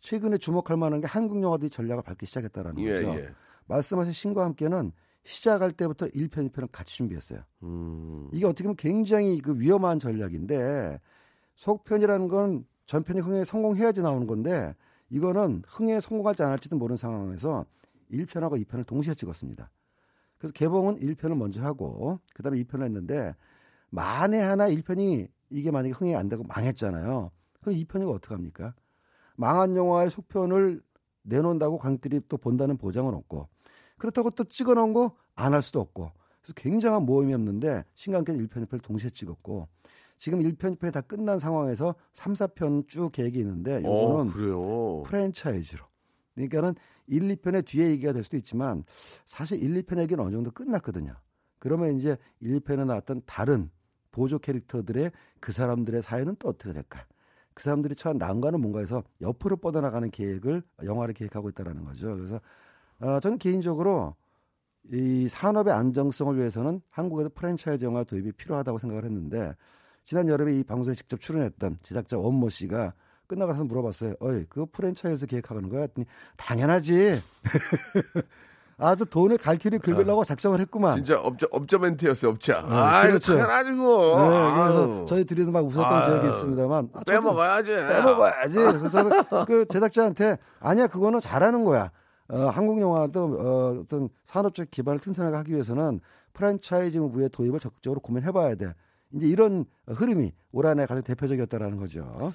[0.00, 3.14] 최근에 주목할 만한 게 한국 영화들이 전략을 밟기 시작했다라는 예, 거죠.
[3.18, 3.30] 예.
[3.66, 4.92] 말씀하신 신과 함께는
[5.24, 7.40] 시작할 때부터 1편, 2편을 같이 준비했어요.
[7.62, 8.28] 음.
[8.32, 11.00] 이게 어떻게 보면 굉장히 그 위험한 전략인데
[11.56, 14.74] 속편이라는 건 전편이 흥에 성공해야지 나오는 건데
[15.10, 17.64] 이거는 흥에 성공할지 안 할지도 모르는 상황에서
[18.10, 19.70] 1편하고 2편을 동시에 찍었습니다.
[20.38, 23.34] 그래서 개봉은 1편을 먼저 하고 그다음에 2편을 했는데
[23.90, 27.30] 만에 하나 1편이 이게 만약에 흥이 안 되고 망했잖아요.
[27.60, 28.74] 그럼 2편이 어떡합니까?
[29.36, 30.82] 망한 영화의 속편을
[31.22, 33.48] 내놓는다고 관객들이 또 본다는 보장은 없고
[34.02, 36.12] 그렇다고 또 찍어 놓은 거 안 할 수도 없고
[36.42, 39.68] 그래서 굉장한 모험이 없는데 신간께는 1편, 2편을 동시에 찍었고
[40.18, 45.02] 지금 1편, 2편이 다 끝난 상황에서 3, 4편 쭉 계획이 있는데 어, 이거는 그래요.
[45.04, 45.84] 프랜차이즈로
[46.34, 46.74] 그러니까는
[47.06, 48.84] 1, 2편의 뒤에 얘기가 될 수도 있지만
[49.24, 51.14] 사실 1, 2편 얘기는 어느 정도 끝났거든요.
[51.58, 53.70] 그러면 이제 1, 2편에 나왔던 다른
[54.10, 55.10] 보조 캐릭터들의
[55.40, 57.06] 그 사람들의 사연은 또 어떻게 될까?
[57.54, 62.16] 그 사람들이 처한 난관은 뭔가 해서 옆으로 뻗어나가는 계획을 영화를 계획하고 있다라는 거죠.
[62.16, 62.40] 그래서
[63.00, 64.14] 어, 저는 개인적으로
[64.92, 69.54] 이 산업의 안정성을 위해서는 한국에도 프랜차이즈 영화 도입이 필요하다고 생각을 했는데
[70.04, 72.92] 지난 여름에 이 방송에 직접 출연했던 제작자 원모 씨가
[73.28, 74.14] 끝나고 나서 물어봤어요.
[74.20, 75.82] 어이, 그거 프랜차이즈 계획하는 거야?
[75.82, 77.22] 했더니 당연하지.
[78.78, 80.94] 아주 돈을 갈 길을 긁으려고 작정을 했구만.
[80.96, 82.62] 진짜 업자, 업자 멘트였어요, 업자.
[82.62, 83.34] 네, 아, 그렇죠.
[83.34, 84.16] 당연하지고.
[84.18, 84.24] 네,
[84.54, 85.04] 그래서.
[85.04, 86.20] 저희 둘이도 막 웃었던 아유.
[86.20, 87.68] 기억이 있습니다만 아, 빼먹어야지.
[87.70, 88.58] 빼먹어야지.
[88.58, 91.92] 그래서 그 제작자한테 아니야 그거는 잘하는 거야.
[92.32, 96.00] 어, 한국 영화도 어, 어떤 산업적 기반을 튼튼하게 하기 위해서는
[96.32, 98.72] 프랜차이즈 무브의 도입을 적극적으로 고민해봐야 돼.
[99.14, 102.32] 이제 이런 흐름이 올 한해 가장 대표적이었다라는 거죠.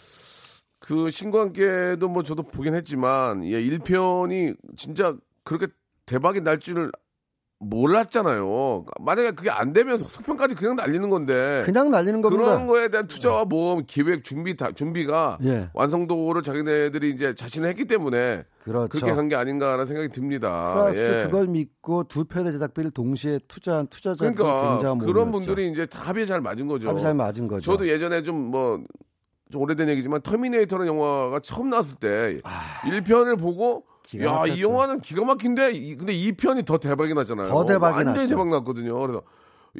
[0.80, 5.68] 그 함께도 뭐 저도 보긴 했지만 예, 1편이 진짜 그렇게
[6.06, 6.92] 대박이 날 줄을
[7.60, 8.86] 몰랐잖아요.
[9.00, 12.44] 만약에 그게 안 되면 속편까지 그냥 날리는 건데 그냥 날리는 겁니다.
[12.46, 15.70] 그런 거에 대한 투자와 모험, 기획, 준비 다 준비가 예.
[15.74, 18.88] 완성도를 자기네들이 이제 자신을 했기 때문에 그렇죠.
[18.90, 20.74] 그렇게 간 게 아닌가라는 생각이 듭니다.
[20.74, 21.24] 플러스 예.
[21.26, 25.32] 그걸 믿고 두 편의 제작비를 동시에 투자한 투자자들이 그러니까 굉장한 그런.
[25.32, 26.88] 분들이 이제 다 합이 잘 맞은 거죠.
[26.90, 27.72] 합이 잘 맞은 거죠.
[27.72, 28.82] 저도 예전에 좀 뭐
[29.52, 32.40] 좀 오래된 얘기지만 터미네이터라는 영화가 처음 나왔을 때
[32.84, 34.24] 1편을 보고 아.
[34.24, 34.62] 야, 이.
[34.62, 37.48] 영화는 기가 막힌데 이- 근데 2편이 더 대박이 났잖아요.
[37.50, 38.28] 더 대박이 났죠.
[38.28, 38.98] 대박 났거든요.
[39.00, 39.22] 그래서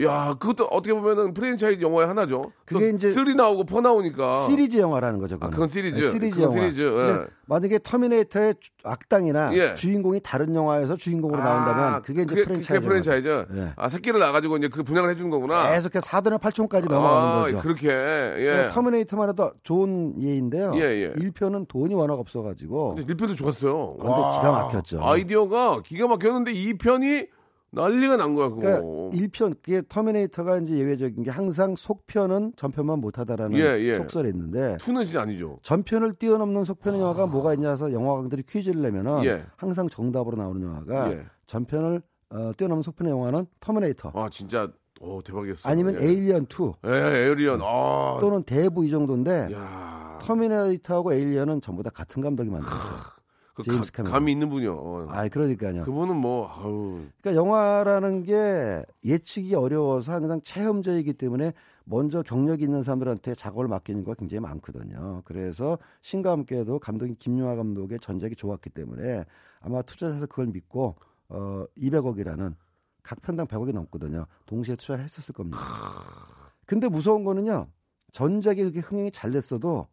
[0.04, 2.52] 야, 그것도 어떻게 보면은 프랜차이즈 영화의 하나죠.
[2.66, 5.36] 그게 이제 3 나오고 4 나오니까 시리즈 영화라는 거죠.
[5.36, 5.52] 아, 그건.
[5.52, 6.00] 그건 시리즈.
[6.00, 6.70] 네, 시리즈 그건 영화.
[6.70, 7.26] 시리즈, 예.
[7.48, 9.74] 만약에 터미네이터의 주- 악당이나 예.
[9.74, 12.74] 주인공이 다른 영화에서 주인공으로 나온다면 그게 이제 프랜차이즈.
[12.74, 13.46] 그게 프랜차이즈.
[13.56, 13.74] 예.
[13.76, 15.72] 아, 새끼를 낳아가지고 이제 그 분양을 해주는 거구나.
[15.72, 17.60] 계속해서 4등에 8촌까지 넘어가는 아, 거죠.
[17.62, 17.88] 그렇게.
[17.90, 18.52] 예.
[18.54, 20.74] 네, 터미네이터만 해도 좋은 예인데요.
[20.76, 21.14] 예, 예.
[21.14, 23.96] 1편은 돈이 워낙 없어가지고 근데 1편도 좋았어요.
[24.00, 25.00] 근데 와, 기가 막혔죠.
[25.04, 27.30] 아이디어가 기가 막혔는데 2편이
[27.72, 28.62] 난리가 난 거야, 그거.
[28.62, 28.82] 그러니까
[29.18, 33.96] 1편 그게 터미네이터가 이제 예외적인 게 항상 속편은 전편만 못하다라는 예, 예.
[33.96, 35.60] 속설이 있는데 2는 진짜 아니죠.
[35.64, 39.46] 전편을 뛰어넘는 속편 영화가 뭐가 있냐 해서 영화관들이 퀴즈를 내면은 예.
[39.58, 41.26] 항상 정답으로 나오는 영화가 예.
[41.48, 45.70] 전편을 어, 뛰어넘는 속편의 영화는 터미네이터 아, 진짜, 오, 대박이었어.
[45.70, 46.06] 아니면 예.
[46.06, 47.62] 에일리언 2 예, 에어리언.
[47.64, 48.18] 아.
[48.20, 50.20] 또는 대부 이 정도인데 야.
[50.22, 53.17] 터미네이터하고 에일리언은 전부 다 같은 감독이 만들었어요.
[53.58, 54.06] 그 제임스 감-.
[54.06, 54.74] 감이 있는 분이요.
[54.76, 55.08] 어.
[55.10, 55.84] 아, 그러니까요.
[55.84, 57.02] 그분은 뭐, 아우.
[57.22, 64.04] 그러니까 영화라는 게 예측이 어려워서 항상 체험적이기 때문에 먼저 경력 이 있는 사람들한테 작업을 맡기는
[64.04, 65.24] 거 굉장히 많거든요.
[65.26, 69.26] 그래서 신과 함께도 감독인 김용화 감독의 전작이 좋았기 때문에
[69.62, 70.96] 아마 투자해서 그걸 믿고
[71.30, 72.54] 어 200억이라는
[73.02, 74.26] 각 편당 100억이 넘거든요.
[74.46, 75.58] 동시에 투자를 했었을 겁니다.
[76.68, 77.68] 근데 무서운 거는요.
[78.12, 79.88] 전작이 그렇게 흥행이 잘 됐어도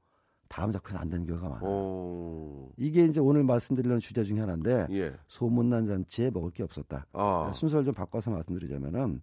[0.55, 1.69] 다음 작품에서 안 되는 경우가 많아요.
[1.69, 2.71] 오.
[2.77, 5.13] 이게 이제 오늘 말씀드리는 주제 중에 하나인데 예.
[5.27, 7.07] 소문난 잔치에 먹을 게 없었다.
[7.13, 7.51] 아.
[7.53, 9.21] 순서를 좀 바꿔서 말씀드리자면은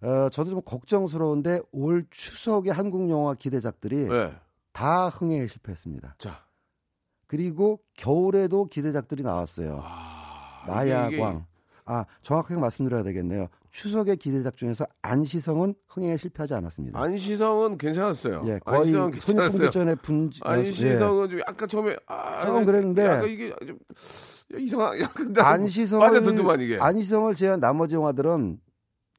[0.00, 4.34] 어, 저도 좀 걱정스러운데 올 추석에 한국 영화 기대작들이 예.
[4.72, 6.14] 다 흥행에 실패했습니다.
[6.16, 6.46] 자.
[7.26, 9.82] 그리고 겨울에도 기대작들이 나왔어요.
[9.82, 11.44] 아, 마야광.
[11.84, 13.48] 아 정확하게 말씀드려야 되겠네요.
[13.70, 17.00] 추석의 기대작 중에서 안시성은 흥행에 실패하지 않았습니다.
[17.00, 18.42] 안시성은 괜찮았어요.
[18.46, 19.48] 예, 거의 안시성은 괜찮았어요.
[19.50, 20.40] 손익분기점의 분지.
[20.44, 20.52] 어, 예.
[20.58, 23.78] 안시성은 좀 약간 처음에 아, 조금 그랬는데 약간 이게 좀
[24.58, 26.78] 이상한 약간 안시성을 빠져들더만 이게.
[26.78, 28.58] 안시성을 제한 나머지 영화들은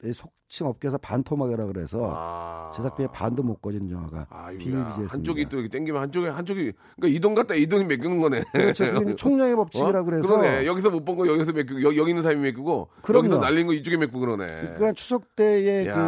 [0.04, 2.70] 이속 칭 업계에서 반토막이라 그래서 아.
[2.76, 5.12] 제작비의 반도 못 거진 영화가 아유야, 비일비재했습니다.
[5.14, 8.44] 한쪽이 또 이렇게 땡기면 한쪽에 한쪽이 그러니까 이동 갔다 이동이 메꾸는 거네.
[8.54, 8.86] 그렇죠.
[8.92, 10.04] 그게 이제 총량의 법칙이라 어?
[10.04, 10.68] 그래서 그러네.
[10.68, 13.26] 여기서 못 본 거 여기서 메꾸고 여, 여기 있는 사람이 메꾸고 그럼요.
[13.30, 14.46] 여기서 날린 거 이쪽에 메꾸고 그러네.
[14.46, 16.00] 그러니까 추석 때의 야, 그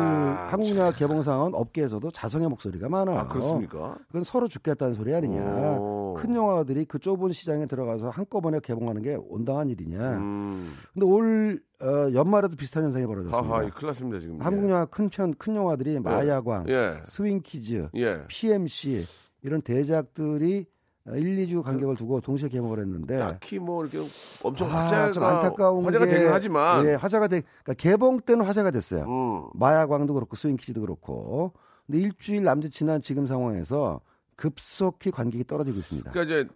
[0.51, 3.17] 한국 영화 개봉 상은 업계에서도 자성의 목소리가 많아요.
[3.17, 3.97] 아 그렇습니까?
[4.09, 5.41] 그건 서로 죽겠다는 소리 아니냐.
[5.79, 6.13] 오.
[6.19, 10.17] 큰 영화들이 그 좁은 시장에 들어가서 한꺼번에 개봉하는 게 온당한 일이냐.
[10.19, 10.71] 음.
[10.93, 13.49] 근데 올 어, 연말에도 비슷한 현상이 벌어졌습니다.
[13.53, 14.34] 하하, 이 큰일 났습니다 지금.
[14.39, 17.01] 한국 영화 큰 편 큰 영화들이 마약왕, 예.
[17.05, 18.23] 스윙키즈, 예.
[18.27, 19.05] PMC
[19.41, 20.65] 이런 대작들이
[21.07, 23.99] 1, 2주 간격을 두고 동시에 개봉을 했는데 딱히 뭐 이렇게
[24.43, 28.43] 엄청 아, 화제가 좀 안타까운 화제가 게, 되긴 하지만 예, 화제가 되 그러니까 개봉 때는
[28.43, 29.03] 화제가 됐어요.
[29.03, 29.49] 음.
[29.53, 31.53] 마약왕도 그렇고 스윙키즈도 그렇고
[31.85, 34.01] 근데 일주일 남짓 지난 지금 상황에서
[34.35, 36.11] 급속히 관객이 떨어지고 있습니다.
[36.11, 36.49] 그러니까 이제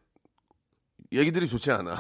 [1.12, 1.96] 얘기들이 좋지 않아.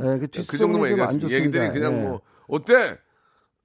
[0.00, 1.30] 예, 그, 그 정도만 얘기했습니다.
[1.30, 2.02] 얘기들이 그냥 예.
[2.02, 2.98] 뭐 어때?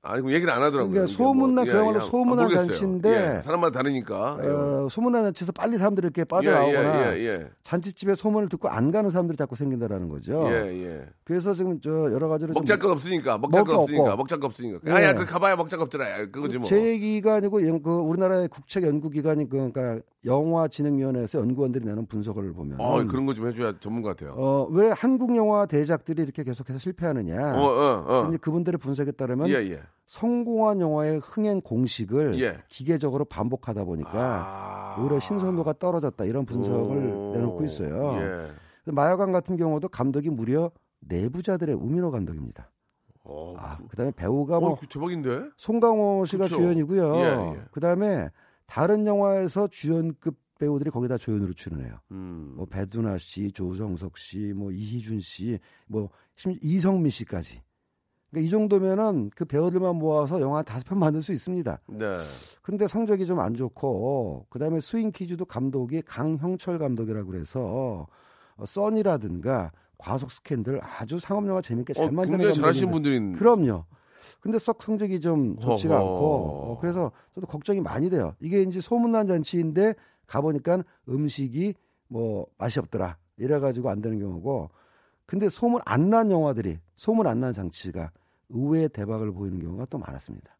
[0.10, 0.91] 아니 얘기를 안 하더라고요.
[0.93, 2.67] 그러니까 소문난 뭐, 그야말로 그냥- 소문난 아, 모르겠어요.
[2.67, 4.39] 잔치인데 예, 사람마다 다르니까.
[4.43, 4.48] 예.
[4.48, 9.10] 어, 소문난 잔치에서 빨리 사람들이 이렇게 빠져나오거나 예, 예, 예, 잔치집에 소문을 듣고 안 가는
[9.10, 10.46] 사람들이 자꾸 생긴다라는 거죠.
[10.48, 11.06] 예, 예.
[11.24, 14.15] 그래서 지금 저 여러 가지로 좀 먹잘 것 없으니까 먹잘 거 없으니까.
[14.15, 14.80] 먹잘 거 없으니까.
[14.88, 14.91] 예.
[14.91, 16.26] 아야 그 가봐야 먹잘 거 없더라.
[16.32, 16.67] 그거지 뭐.
[16.67, 22.80] 제 얘기가 아니고 연- 그 우리나라의 국책 연구기관이 그 그러니까 영화진흥위원회에서 연구원들이 내는 분석을 보면
[22.80, 24.34] 어, 그런 거 좀 해줘야 전문가 같아요.
[24.36, 27.54] 어, 왜 한국 영화 대작들이 이렇게 계속해서 실패하느냐?
[27.56, 28.24] 어, 어, 어.
[28.24, 29.82] 근데 그분들의 분석에 따르면 예, 예.
[30.08, 32.58] 성공한 영화의 흥행 공식을 예.
[32.70, 35.02] 기계적으로 반복하다 보니까 아.
[35.02, 37.34] 오히려 신선도가 떨어졌다 이런 분석을 오.
[37.34, 38.17] 내놓고 있어요.
[38.22, 38.91] 예.
[38.91, 42.72] 마야관 같은 경우도 감독이 무려 내부자들의 우민호 감독입니다.
[43.26, 45.50] 어, 아, 그다음에 배우가 뭐 어, 그 대박인데?
[45.58, 46.56] 송강호 씨가 그쵸.
[46.56, 47.15] 주연이고요.
[47.17, 47.62] 예, 예.
[47.72, 48.30] 그다음에
[48.65, 52.00] 다른 영화에서 주연급 배우들이 거기다 조연으로 출연해요.
[52.12, 52.54] 음.
[52.56, 56.10] 뭐 배두나 씨, 조정석 씨, 뭐 이희준 씨, 뭐
[56.62, 57.62] 이성민 씨까지.
[58.29, 61.79] 그러니까 이 정도면은 그 배우들만 모아서 영화 다섯 편 만들 수 있습니다.
[61.87, 62.17] 네.
[62.61, 68.07] 근데 성적이 좀 안 좋고 그다음에 스윙 퀴즈도 감독이 강형철 감독이라고 그래서
[68.57, 73.85] 어, 써니라든가 과속 스캔들 아주 상업 영화 재밌게 잘 어, 만드는 감독인데 분들인 그럼요.
[74.41, 76.05] 근데 썩 성적이 좀 좋지가 허허.
[76.05, 78.33] 않고 어, 그래서 저도 걱정이 많이 돼요.
[78.39, 79.93] 이게 이제 소문난 잔치인데
[80.25, 81.73] 가 보니까 음식이
[82.09, 84.69] 뭐 맛이 없더라 이래가지고 안 되는 경우고
[85.27, 88.11] 근데 소문 안 난 영화들이 소문 안 난 장치가
[88.49, 90.57] 의외의 대박을 보이는 경우가 또 많았습니다.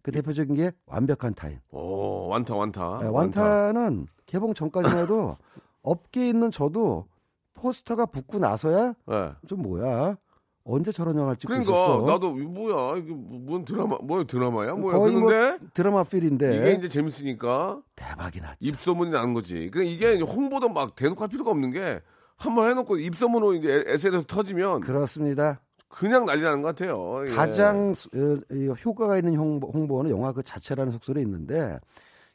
[0.00, 1.58] 그 대표적인 게 완벽한 타임.
[1.72, 3.00] 오, 완타 완타.
[3.02, 5.36] 네, 완타는 개봉 전까지만 해도
[5.82, 7.06] 업계에 있는 저도
[7.54, 9.32] 포스터가 붙고 나서야 예.
[9.48, 10.16] 좀 뭐야
[10.62, 12.02] 언제 저런 영화를 찍고 그러니까 있었어?
[12.06, 16.72] 나도 뭐야 이게 뭐- 뭔 드라마 뭐야 드라마야 뭐야 거의 뭐 그런데 드라마 필인데 이게
[16.78, 18.56] 이제 재밌으니까 대박이 났죠.
[18.60, 19.70] 입소문이 나는 거지.
[19.72, 22.00] 그 이게 홍보도 막 대놓고 할 필요가 없는 게
[22.36, 25.60] 한번 해놓고 입소문으로 이제 SNS 터지면 그렇습니다.
[25.88, 27.24] 그냥 난리 나는 것 같아요.
[27.26, 27.32] 예.
[27.32, 31.78] 가장 어, 이 효과가 있는 홍보, 홍보 는 영화 그 자체라는 속설이 있는데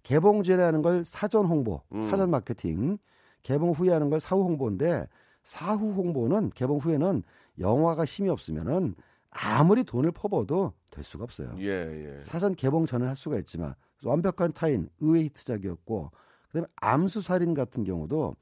[0.04, 2.02] 개봉 전에 하는 걸 사전 홍보, 음.
[2.04, 2.98] 사전 마케팅,
[3.44, 5.08] 개봉 후에 하는 걸 사후 홍보인데
[5.44, 7.24] 사후 홍보는 개봉 후에는
[7.60, 8.96] 영화가 힘이 없으면은
[9.30, 11.54] 아무리 돈을 퍼부어도 될 수가 없어요.
[11.60, 12.20] 예 예.
[12.20, 16.12] 사전 개봉 전에 할 수가 있지만 완벽한 타인 의외 히트작이었고
[16.48, 18.36] 그다음에 암수살인 같은 경우도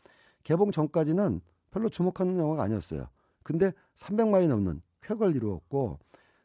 [0.44, 3.08] 개봉 전까지는 별로 주목하는 영화가 아니었어요.
[3.44, 6.00] 근데 300만이 넘는 쾌걸 이루었고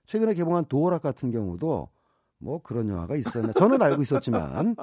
[0.06, 1.88] 최근에 개봉한 도어락 같은 경우도
[2.38, 4.76] 뭐 그런 영화가 있었나 저는 알고 있었지만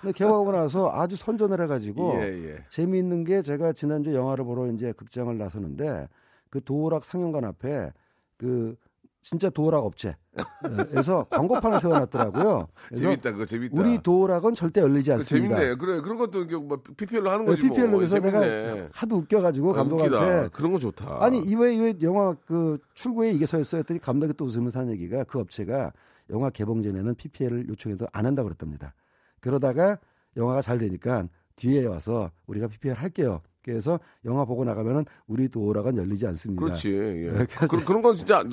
[0.00, 2.64] 근데 개봉하고 나서 아주 선전을 해가지고 예 예.
[2.70, 6.08] 재미있는 게 제가 지난주 에 영화를 보러 이제 극장을 나서는데
[6.50, 7.92] 그 도어락 상영관 앞에
[8.36, 8.76] 그
[9.24, 12.68] 진짜 도어락 업체에서 광고판을 세워놨더라고요.
[12.94, 13.80] 재밌다 그거 재밌다.
[13.80, 15.56] 우리 도어락은 절대 열리지 않습니다.
[15.56, 15.76] 재밌네.
[15.76, 17.98] 그래 그런 것도 이렇게 뭐 PPL로 하는 네, 거지 PPL로 뭐.
[18.00, 18.38] 그래서 재밌네.
[18.38, 20.48] 내가 하도 웃겨가지고 아, 감독한테 웃기다.
[20.48, 21.24] 그런 거 좋다.
[21.24, 25.24] 아니 이왜 이왜 영화 그 출구에 이게 서 있어요 했더니 감독이 또 웃으면서 한 얘기가
[25.24, 25.90] 그 업체가
[26.28, 28.94] 영화 개봉 전에는 PPL을 요청해도 안 한다고 그랬답니다.
[29.40, 29.98] 그러다가
[30.36, 33.40] 영화가 잘 되니까 뒤에 와서 우리가 PPL 할게요.
[33.64, 36.62] 그래서 영화 보고 나가면은 우리 도어락은 열리지 않습니다.
[36.62, 36.92] 그렇지.
[36.92, 37.32] 예.
[37.68, 38.44] 그, 그런 건 진짜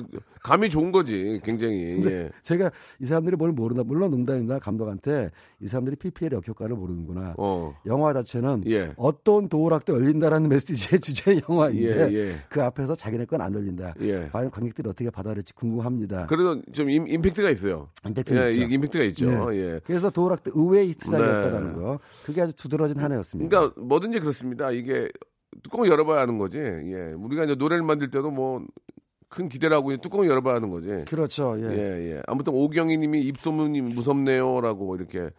[0.42, 1.40] 감이 좋은 거지.
[1.44, 2.02] 굉장히.
[2.06, 2.30] 예.
[2.42, 2.70] 제가
[3.00, 7.34] 이 사람들이 뭘 모르나 물론 농담입니다 감독한테 이 사람들이 PPL 역효과를 모르는구나.
[7.36, 7.74] 어.
[7.86, 8.92] 영화 자체는 예.
[8.96, 12.36] 어떤 도어락도 열린다라는 메시지의 주제 영화인데 예, 예.
[12.48, 13.94] 그 앞에서 자기네 건 안 열린다.
[14.00, 14.28] 예.
[14.32, 16.26] 과연 관객들이 어떻게 받아들일지 궁금합니다.
[16.26, 17.88] 그래도 좀 임, 임팩트가 있어요.
[18.06, 18.60] 임팩트는 예, 있죠.
[18.62, 19.50] 이- 임팩트가 있죠.
[19.50, 19.56] 네.
[19.58, 19.80] 예.
[19.84, 21.78] 그래서 도어락 때 의외의 히트작이었다는 네.
[21.78, 21.98] 거.
[22.24, 23.48] 그게 아주 두드러진 한 해였습니다.
[23.50, 24.70] 그러니까 뭐든지 그렇습니다.
[24.70, 25.01] 이게
[25.62, 26.58] 뚜껑을 열어봐야 하는 거지.
[26.58, 27.12] 예.
[27.16, 28.64] 우리가 이제 노래를 만들 때도 뭐
[29.32, 30.88] 큰 기대를 하고 뚜껑을 열어봐야 하는 거지.
[31.08, 31.56] 그렇죠.
[31.58, 31.64] 예.
[31.64, 32.22] 예, 예.
[32.26, 35.30] 아무튼 오경희 님이 입소문이 무섭네요라고 이렇게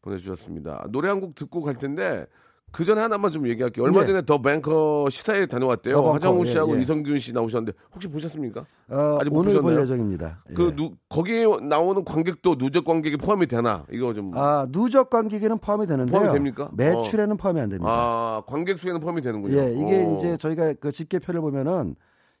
[0.00, 0.86] 보내주셨습니다.
[0.90, 2.26] 노래 한 곡 듣고 갈 텐데
[2.72, 3.84] 그 전에 하나만 좀 얘기할게요.
[3.84, 4.06] 얼마 네.
[4.06, 5.94] 전에 더 뱅커 시사회 다녀왔대요.
[5.94, 6.80] 더 벙커, 하정우 예, 씨하고 예.
[6.80, 8.64] 이성균 씨 나오셨는데 혹시 보셨습니까?
[8.88, 9.82] 어, 아직 못 오늘 볼 보셨나요?
[9.82, 10.42] 예정입니다.
[10.50, 10.54] 예.
[10.54, 13.84] 그 누, 거기에 나오는 관객도 누적 관객이 포함이 되나?
[13.92, 14.32] 이거 좀.
[14.36, 16.18] 아, 누적 관객에는 포함이 되는데요.
[16.18, 16.70] 포함이 됩니까?
[16.74, 17.90] 매출에는 포함이 안 됩니다.
[17.92, 19.56] 아, 관객 수에는 포함이 되는군요.
[19.58, 20.16] 예, 이게 어.
[20.18, 21.94] 이제 저희가 그 집계표를 보면은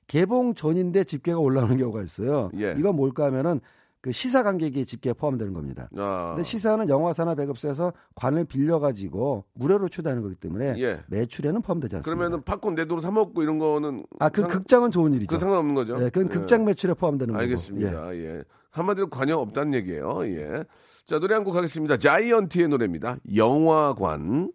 [0.06, 2.50] 개봉 전인데 집계가 올라오는 경우가 있어요.
[2.58, 2.74] 예.
[2.78, 3.60] 이건 뭘까 하면은
[4.02, 5.88] 그 시사 관객이 집계에 포함되는 겁니다.
[5.96, 11.00] 아, 근데 시사는 영화사나 배급사에서 관을 빌려가지고 무료로 초대하는 거기 때문에 예.
[11.06, 12.04] 매출에는 포함되지 않습니다.
[12.16, 15.36] 그러면은 팝콘 내 돈으로 사 먹고 이런 거는 아, 그 상- 극장은 좋은 일이죠.
[15.36, 15.96] 그 상관없는 거죠?
[15.96, 16.28] 네, 그건 예.
[16.34, 17.32] 극장 매출에 포함되는.
[17.34, 17.38] 예.
[17.38, 18.16] 알겠습니다.
[18.16, 18.42] 예.
[18.70, 20.26] 한마디로 관여 없다는 얘기예요.
[20.26, 20.64] 예.
[21.04, 21.96] 자, 노래 한 곡 하겠습니다.
[21.96, 23.18] 자이언티의 노래입니다.
[23.36, 24.50] 영화관.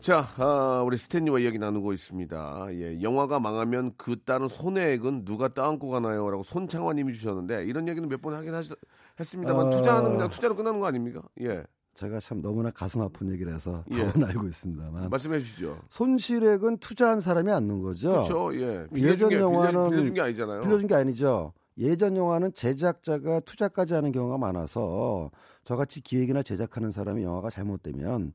[0.00, 2.68] 자, 아, 우리 스탠리와 이야기 나누고 있습니다.
[2.72, 6.30] 예, 영화가 망하면 그 따른 손해액은 누가 따안고 가나요?
[6.30, 8.72] 라고 손창화님이 주셨는데 이런 얘기는 몇 번 하긴 하시,
[9.18, 9.70] 했습니다만 어.
[9.70, 11.20] 투자하는 그냥 투자로 끝나는 거 아닙니까?
[11.42, 11.62] 예,
[11.94, 14.06] 제가 참 너무나 가슴 아픈 얘기를 해서 예.
[14.06, 15.78] 답은 알고 있습니다만 말씀해 주시죠.
[15.90, 18.10] 손실액은 투자한 사람이 않는 거죠.
[18.10, 18.54] 그렇죠.
[18.56, 20.60] 예, 예전 빌려준 게, 영화는 빌려, 빌려준 게 아니잖아요.
[20.62, 21.52] 빌려준 게 아니죠.
[21.76, 25.30] 예전 영화는 제작자가 투자까지 하는 경우가 많아서
[25.64, 28.32] 저같이 기획이나 제작하는 사람이 영화가 잘못되면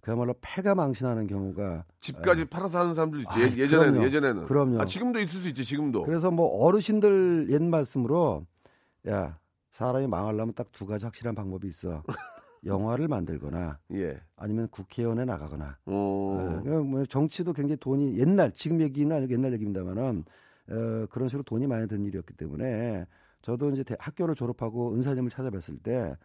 [0.00, 3.28] 그야말로 패가 망신하는 경우가 집까지 팔아서 하는 사람들 있지.
[3.30, 4.04] 아, 예, 예전에는 그럼요.
[4.06, 4.44] 예전에는.
[4.46, 4.80] 그럼요.
[4.80, 5.64] 아, 지금도 있을 수 있지.
[5.64, 6.04] 지금도.
[6.04, 8.46] 그래서 뭐 어르신들 옛 말씀으로
[9.08, 9.38] 야
[9.70, 12.02] 사람이 망하려면 딱 두 가지 확실한 방법이 있어.
[12.64, 14.20] 영화를 만들거나 예.
[14.36, 15.78] 아니면 국회의원에 나가거나.
[15.86, 16.62] 어.
[16.66, 20.24] 예, 뭐 정치도 굉장히 돈이 옛날 지금 얘기는 아니고 옛날 얘기입니다만은
[20.70, 23.06] 어, 그런 식으로 돈이 많이 든 일이었기 때문에
[23.42, 26.16] 저도 이제 대- 학교를 졸업하고 은사님을 찾아뵀을 때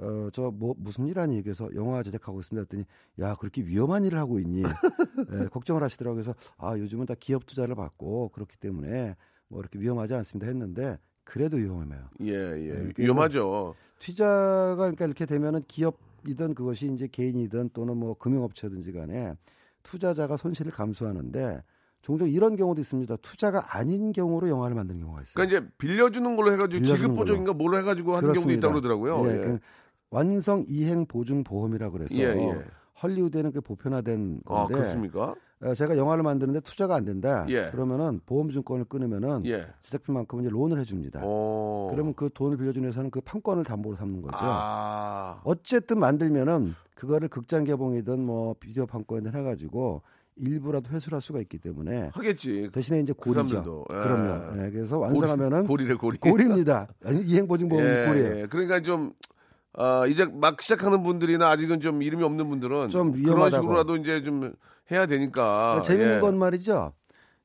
[0.00, 2.84] 어, 저 뭐 무슨 일 하니 얘기해서 영화 제작하고 있습니다 했더니
[3.20, 4.64] 야 그렇게 위험한 일을 하고 있니 예,
[5.52, 9.16] 걱정을 하시더라고요 그래서 아 요즘은 다 기업 투자를 받고 그렇기 때문에
[9.48, 12.68] 뭐 이렇게 위험하지 않습니다 했는데 그래도 위험해요 예, 예.
[12.72, 13.74] 그래서- 위험하죠.
[13.98, 19.34] 투자가 그러니까 이렇게 되면은 기업이든 그것이 이제 개인이든 또는 뭐 금융업체든지 간에
[19.82, 21.62] 투자자가 손실을 감수하는데
[22.02, 23.16] 종종 이런 경우도 있습니다.
[23.16, 25.34] 투자가 아닌 경우로 영화를 만드는 경우가 있어요.
[25.34, 28.68] 그러니까 이제 빌려주는 걸로 해가지고 빌려주는 지급 보조인가 뭘로 해가지고 하는 경우도 그렇습니다.
[28.68, 29.28] 있다고 그러더라고요.
[29.28, 29.44] 예, 예.
[29.44, 29.58] 그
[30.10, 32.64] 완성 이행 보증 보험이라고 그래서 예, 예.
[33.02, 35.34] 헐리우드에는 그 보편화된 아, 건데 그렇습니까?
[35.62, 37.46] 어, 제가 영화를 만드는데 투자가 안 된다.
[37.48, 37.68] 예.
[37.70, 39.66] 그러면은 보험증권을 끊으면은 예.
[39.80, 41.20] 제작비만큼은 이제 론을 해줍니다.
[41.22, 41.88] 어.
[41.92, 44.36] 그러면 그 돈을 빌려준 회사는 그 판권을 담보로 삼는 거죠.
[44.40, 45.40] 아.
[45.44, 50.02] 어쨌든 만들면은 그거를 극장 개봉이든 뭐 비디오 판권이든 해가지고
[50.36, 52.70] 일부라도 회수를 할 수가 있기 때문에 하겠지.
[52.72, 53.48] 대신에 이제 그 고리죠.
[53.48, 53.84] 사람들도.
[53.90, 53.94] 예.
[53.94, 54.62] 그럼요.
[54.64, 56.18] 예, 그래서 완성하면은 고리, 래 고리.
[56.18, 56.88] 고리입니다.
[57.06, 58.36] 이행보증보험 예, 고리예요.
[58.38, 58.46] 예.
[58.46, 59.12] 그러니까 좀
[59.74, 63.62] 아, 이제 막 시작하는 분들이나 아직은 좀 이름이 없는 분들은 좀 그런 위험하다고.
[63.62, 64.52] 식으로라도 이제 좀
[64.90, 65.42] 해야 되니까.
[65.74, 66.20] 그러니까 재밌는 예.
[66.20, 66.92] 건 말이죠.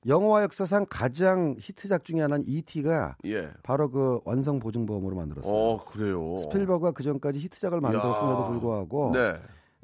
[0.08, 3.50] 영화 역사상 가장 히트작 중에 하나는 E.T.가 예.
[3.64, 5.54] 바로 그 완성 보증보험으로 만들었어요.
[5.56, 6.38] 어, 그래요.
[6.38, 8.48] 스필버그가 그 전까지 히트작을 만들었음에도 야.
[8.48, 9.36] 불구하고 네.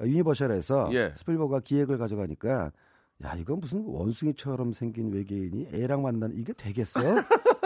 [0.03, 1.11] 유니버셜에서 예.
[1.15, 2.71] 스필버그가 기획을 가져가니까
[3.23, 6.99] 야 이건 무슨 원숭이처럼 생긴 외계인이 애랑 만나는 이게 되겠어?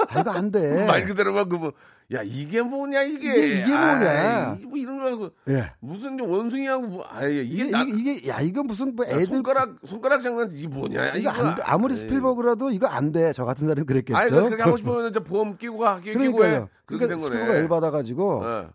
[0.10, 0.86] 아 이거 안 돼.
[0.86, 1.74] 말 그대로 막그 뭐,
[2.14, 3.36] 야, 이게 뭐냐, 이게.
[3.36, 4.52] 이게- 이게 뭐냐.
[4.52, 5.72] 아이, 뭐 이런 거 예.
[5.80, 9.78] 무슨 원숭이하고, 뭐, 아예 이게, 이게, 나, 이게, 야 이건 무슨 뭐 야, 애들 손가락,
[9.86, 11.62] 손가락 장난, 이게 뭐냐, 이거 안 돼.
[11.66, 12.00] 아무리 에이.
[12.00, 13.34] 스필버그라도 이거 안 돼.
[13.34, 14.18] 저 같은 사람이 그랬겠죠.
[14.18, 16.66] 아니, 그렇게 하고 싶으면 이제 보험 끼고 가, 끼고 해.
[16.86, 17.40] 그러니까 거네.
[17.48, 18.68] 열 받아가지고 예.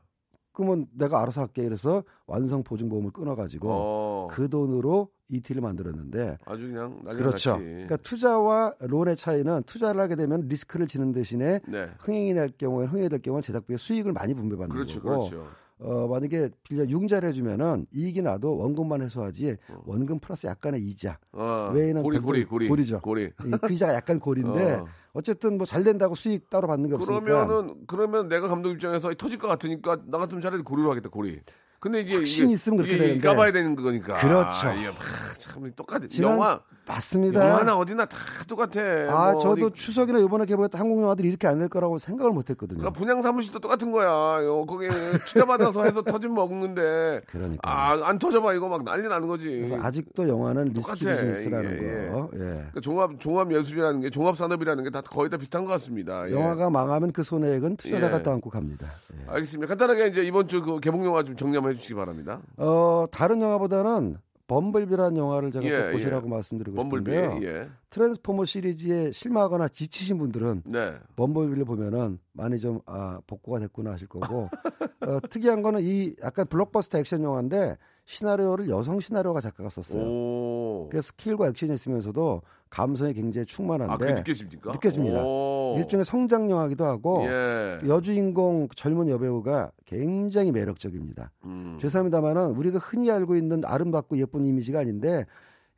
[0.60, 7.02] 그러면 내가 알아서 할게 이래서 완성 보증보험을 끊어가지고 어, 그 돈으로 ET를 만들었는데 아주 그냥,
[7.04, 7.52] 그렇죠.
[7.52, 7.64] 났지.
[7.64, 11.88] 그러니까 투자와 론의 차이는 투자를 하게 되면 리스크를 지는 대신에 네.
[11.98, 15.46] 흥행이 날 경우에 흥행이 될 경우는 제작비의 수익을 많이 분배받는 그렇죠, 거고 그렇죠.
[15.82, 19.56] 어, 만약에 빌려 융자를 해주면은 이익이 나도 원금만 해소하지
[19.86, 22.68] 원금 플러스 약간의 이자 어, 외에는 고리, 고리, 고리.
[22.68, 23.00] 고리죠.
[23.00, 23.24] 고리.
[23.46, 24.86] 이- 그 이자가 약간 고리인데 어.
[25.14, 25.20] 어.
[25.22, 29.38] 쨌든 뭐 잘 된다고 수익 따로 받는 게 없으니까 그러면은, 그러면 내가 감독 입장에서 터질
[29.38, 31.40] 것 같으니까, 나 같으면 차라리 고리로 하겠다, 고리.
[31.80, 33.26] 근데 이게 확신이 있으면 그렇게 이게 되는데.
[33.28, 34.14] 까봐야 되는 거니까.
[34.18, 34.68] 그렇죠.
[34.68, 34.96] 아, 이게 막
[35.38, 36.06] 참 똑같아.
[36.08, 37.48] 지난- 영화 맞습니다.
[37.48, 38.16] 영화나 어디나 다
[38.46, 38.80] 똑같아.
[39.08, 42.50] 아, 뭐 저도 어디- 추석이나 이번에 개봉했던 한국 영화들이 이렇게 안 될 거라고 생각을 못
[42.50, 42.78] 했거든요.
[42.80, 44.08] 그러니까 분양 사무실도 똑같은 거야.
[44.10, 44.88] 어, 거기
[45.24, 47.22] 투자 받아서 해서 터지면 먹는데.
[47.26, 47.60] 그러니까.
[47.70, 49.74] 아, 안 터져봐 이거 막 난리 나는 거지.
[49.80, 52.30] 아직도 영화는 리스키 똑같아, 비즈니스라는 이게, 거.
[52.34, 52.38] 예.
[52.38, 56.28] 그러니까 종합 종합 예술이라는 게 종합 산업이라는 게 다 거의 다 비슷한 것 같습니다.
[56.28, 56.32] 예.
[56.34, 58.22] 영화가 망하면 그 손해액은 투자자가 예.
[58.22, 58.86] 떠안고 갑니다.
[59.14, 59.30] 예.
[59.30, 59.68] 알겠습니다.
[59.68, 62.40] 간단하게 이제 이번 주 그 개봉 영화 좀 정리 한번 해 주시기 바랍니다.
[62.56, 66.30] 어, 다른 영화보다는 범블비라는 영화를 제가 예, 꼭 보시라고 예.
[66.30, 67.10] 말씀드리고 범블비.
[67.12, 67.40] 싶은데요.
[67.48, 67.68] 예.
[67.90, 70.94] 트랜스포머 시리즈에 실망하거나 지치신 분들은 네.
[71.16, 74.48] 범블비를 보면은 많이 좀 아, 복구가 됐구나 하실 거고
[75.06, 77.76] 어, 특이한 거는 이 약간 블록버스터 액션 영화인데
[78.10, 80.02] 시나리오를 여성 시나리오가 작가가 썼어요.
[80.02, 80.88] 오.
[80.90, 84.72] 그래서 스킬과 액션이 있으면서도 감성이 굉장히 충만한데 아, 그게 느껴집니까?
[84.72, 85.22] 느껴집니다.
[85.22, 85.74] 오.
[85.78, 87.78] 일종의 성장 영화기도 하고 예.
[87.86, 91.30] 여주인공 젊은 여배우가 굉장히 매력적입니다.
[91.44, 91.78] 음.
[91.80, 95.24] 죄송합니다만은 우리가 흔히 알고 있는 아름답고 예쁜 이미지가 아닌데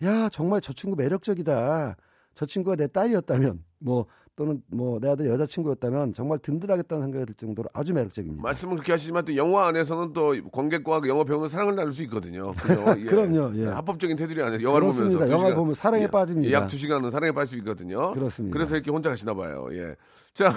[0.03, 1.97] 야 정말 저 친구 매력적이다.
[2.35, 7.69] 저 친구가 내 딸이었다면 뭐 또는 뭐 내 아들 여자친구였다면 정말 든든하겠다는 생각이 들 정도로
[7.75, 8.43] 아주 매력적입니다.
[8.43, 12.53] 말씀을 그렇게 하시지만 또 영화 안에서는 또 관객과 영화 배우는 사랑을 나눌 수 있거든요.
[12.99, 13.05] 예.
[13.05, 13.67] 그럼요, 예.
[13.67, 15.19] 합법적인 테두리 안에서 영화를 그렇습니다.
[15.25, 16.07] 보면서 시간- 보면 사랑에 예.
[16.07, 16.53] 빠집니다.
[16.53, 18.13] 약 두 시간은 사랑에 빠질 수 있거든요.
[18.13, 18.53] 그렇습니다.
[18.55, 19.69] 그래서 이렇게 혼자 가시나 봐요.
[19.73, 19.97] 예.
[20.33, 20.49] 자,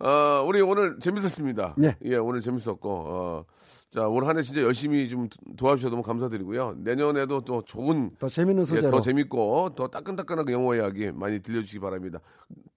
[0.00, 1.74] 어, 우리 오늘 재밌었습니다.
[1.76, 1.96] 네.
[2.04, 3.44] 예, 오늘 재밌었고, 어,
[3.90, 6.74] 자, 올 한 해 진짜 열심히 좀 도와주셔서 너무 감사드리고요.
[6.78, 11.80] 내년에도 또 좋은 더 재밌는 예, 소재로 더 재밌고 더 따끈따끈한 영화 이야기 많이 들려주시기
[11.80, 12.18] 바랍니다.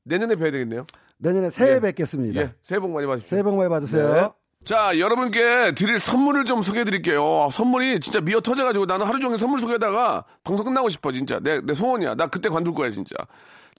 [0.03, 0.85] 내년에 뵈야 되겠네요.
[1.17, 1.79] 내년에 새해 예.
[1.79, 2.41] 뵙겠습니다.
[2.41, 3.29] 예, 새해 복 많이 받으십시오.
[3.29, 4.13] 새해 복 많이 받으세요.
[4.13, 4.29] 네.
[4.63, 7.49] 자, 여러분께 드릴 선물을 좀 소개해 드릴게요.
[7.51, 11.39] 선물이 진짜 미어 터져가지고 나는 하루 종일 선물 소개하다가 방송 끝나고 싶어, 진짜.
[11.39, 12.15] 내, 내 소원이야.
[12.15, 13.15] 나 그때 관둘 거야, 진짜.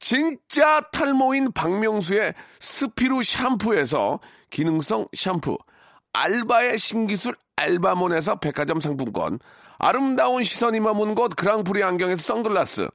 [0.03, 4.19] 진짜 탈모인 박명수의 스피루 샴푸에서
[4.51, 5.57] 기능성 샴푸.
[6.13, 9.39] 알바의 신기술 알바몬에서 백화점 상품권.
[9.79, 12.89] 아름다운 시선이 머문 곳 그랑프리 안경에서 선글라스.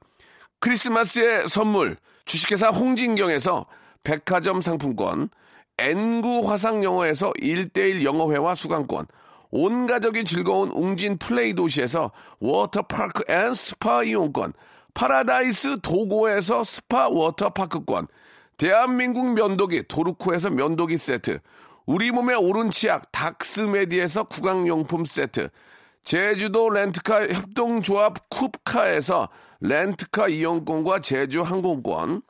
[0.60, 1.96] 크리스마스의 선물
[2.26, 3.64] 주식회사 홍진경에서
[4.04, 5.30] 백화점 상품권
[5.78, 9.06] 엔구 화상영어에서 1대1 영어회화 수강권
[9.50, 14.52] 온 가족이 즐거운 웅진 플레이 도시에서 워터파크 and 스파 이용권
[14.98, 18.08] 파라다이스 도고에서 스파 워터파크권
[18.56, 21.38] 대한민국 면도기 도루코에서 면도기 세트
[21.86, 25.50] 우리 몸의 오른 치약 닥스메디에서 구강용품 세트
[26.02, 29.28] 제주도 렌트카 협동조합 쿱카에서
[29.60, 32.22] 렌트카 이용권과 제주 항공권,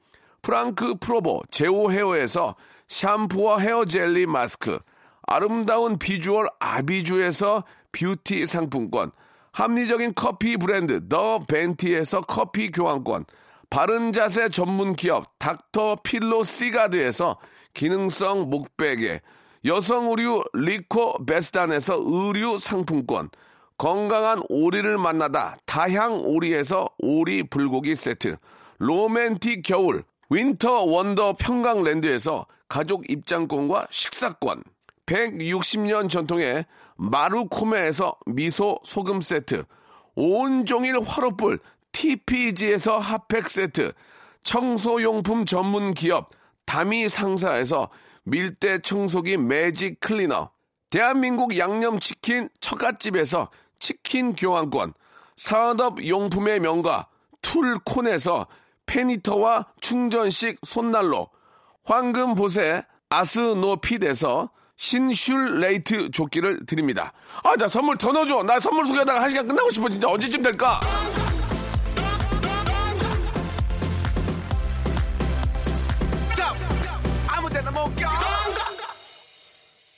[0.43, 2.55] 프랑크 프로보 제오 헤어에서
[2.89, 4.79] 샴푸와 헤어 젤리 마스크,
[5.23, 9.13] 아름다운 비주얼 아비주에서 뷰티 상품권,
[9.53, 13.25] 합리적인 커피 브랜드 더 벤티에서 커피 교환권,
[13.71, 17.39] 바른 자세 전문 기업 닥터 필로 시가드에서
[17.75, 19.21] 기능성 목베개,
[19.65, 23.31] 여성 의류 리코 베스단에서 의류 상품권,
[23.77, 28.37] 건강한 오리를 만나다 다향 오리에서 오리 불고기 세트,
[28.79, 34.63] 로맨틱 겨울 윈터 원더 평강랜드에서 가족 입장권과 식사권,
[35.07, 36.67] 160년 전통의
[36.99, 39.65] 마루코메에서 미소 소금 세트,
[40.15, 41.61] 온종일 화로불
[41.93, 43.93] TPG에서 핫팩 세트,
[44.43, 46.29] 청소용품 전문 기업
[46.67, 47.89] 다미 상사에서
[48.25, 50.51] 밀대 청소기 매직 클리너,
[50.91, 54.93] 대한민국 양념치킨 처갓집에서 치킨 교환권,
[55.37, 57.09] 산업용품의 명가
[57.43, 58.49] 툴콘에서
[58.87, 61.29] 페니터와 충전식 손난로,
[61.85, 67.13] 황금보세 아스노핏에서 신슐레이트 조끼를 드립니다.
[67.43, 68.45] 아, 나 선물 더 넣어줘.
[68.45, 69.89] 나 선물 소개하다가 한 시간 끝나고 싶어.
[69.89, 70.81] 진짜 언제쯤 될까?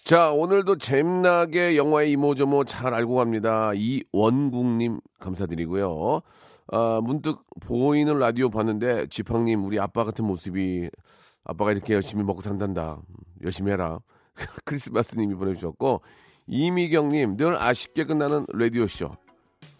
[0.02, 3.72] 자, 오늘도 잼나게 영화의 이모저모 잘 알고 갑니다.
[3.74, 6.22] 이원국님 감사드리고요.
[6.72, 10.90] 아, 문득 보이는 라디오 봤는데 지팡님 우리 아빠 같은 모습이
[11.44, 12.98] 아빠가 이렇게 열심히 먹고 산단다.
[13.44, 14.00] 열심히 해라.
[14.64, 16.02] 크리스마스님이 보내주셨고
[16.46, 19.16] 이미경님 늘 아쉽게 끝나는 라디오 쇼.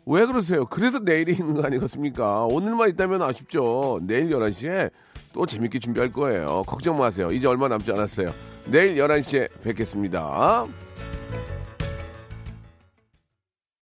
[0.07, 0.65] 왜 그러세요?
[0.67, 2.47] 그래서 내일이 있는 거 아니겠습니까?
[2.47, 4.01] 오늘만 있다면 아쉽죠.
[4.03, 4.91] 내일 11시에
[5.33, 6.63] 또 재밌게 준비할 거예요.
[6.67, 7.31] 걱정 마세요.
[7.31, 8.33] 이제 얼마 남지 않았어요.
[8.67, 10.67] 내일 11시에 뵙겠습니다.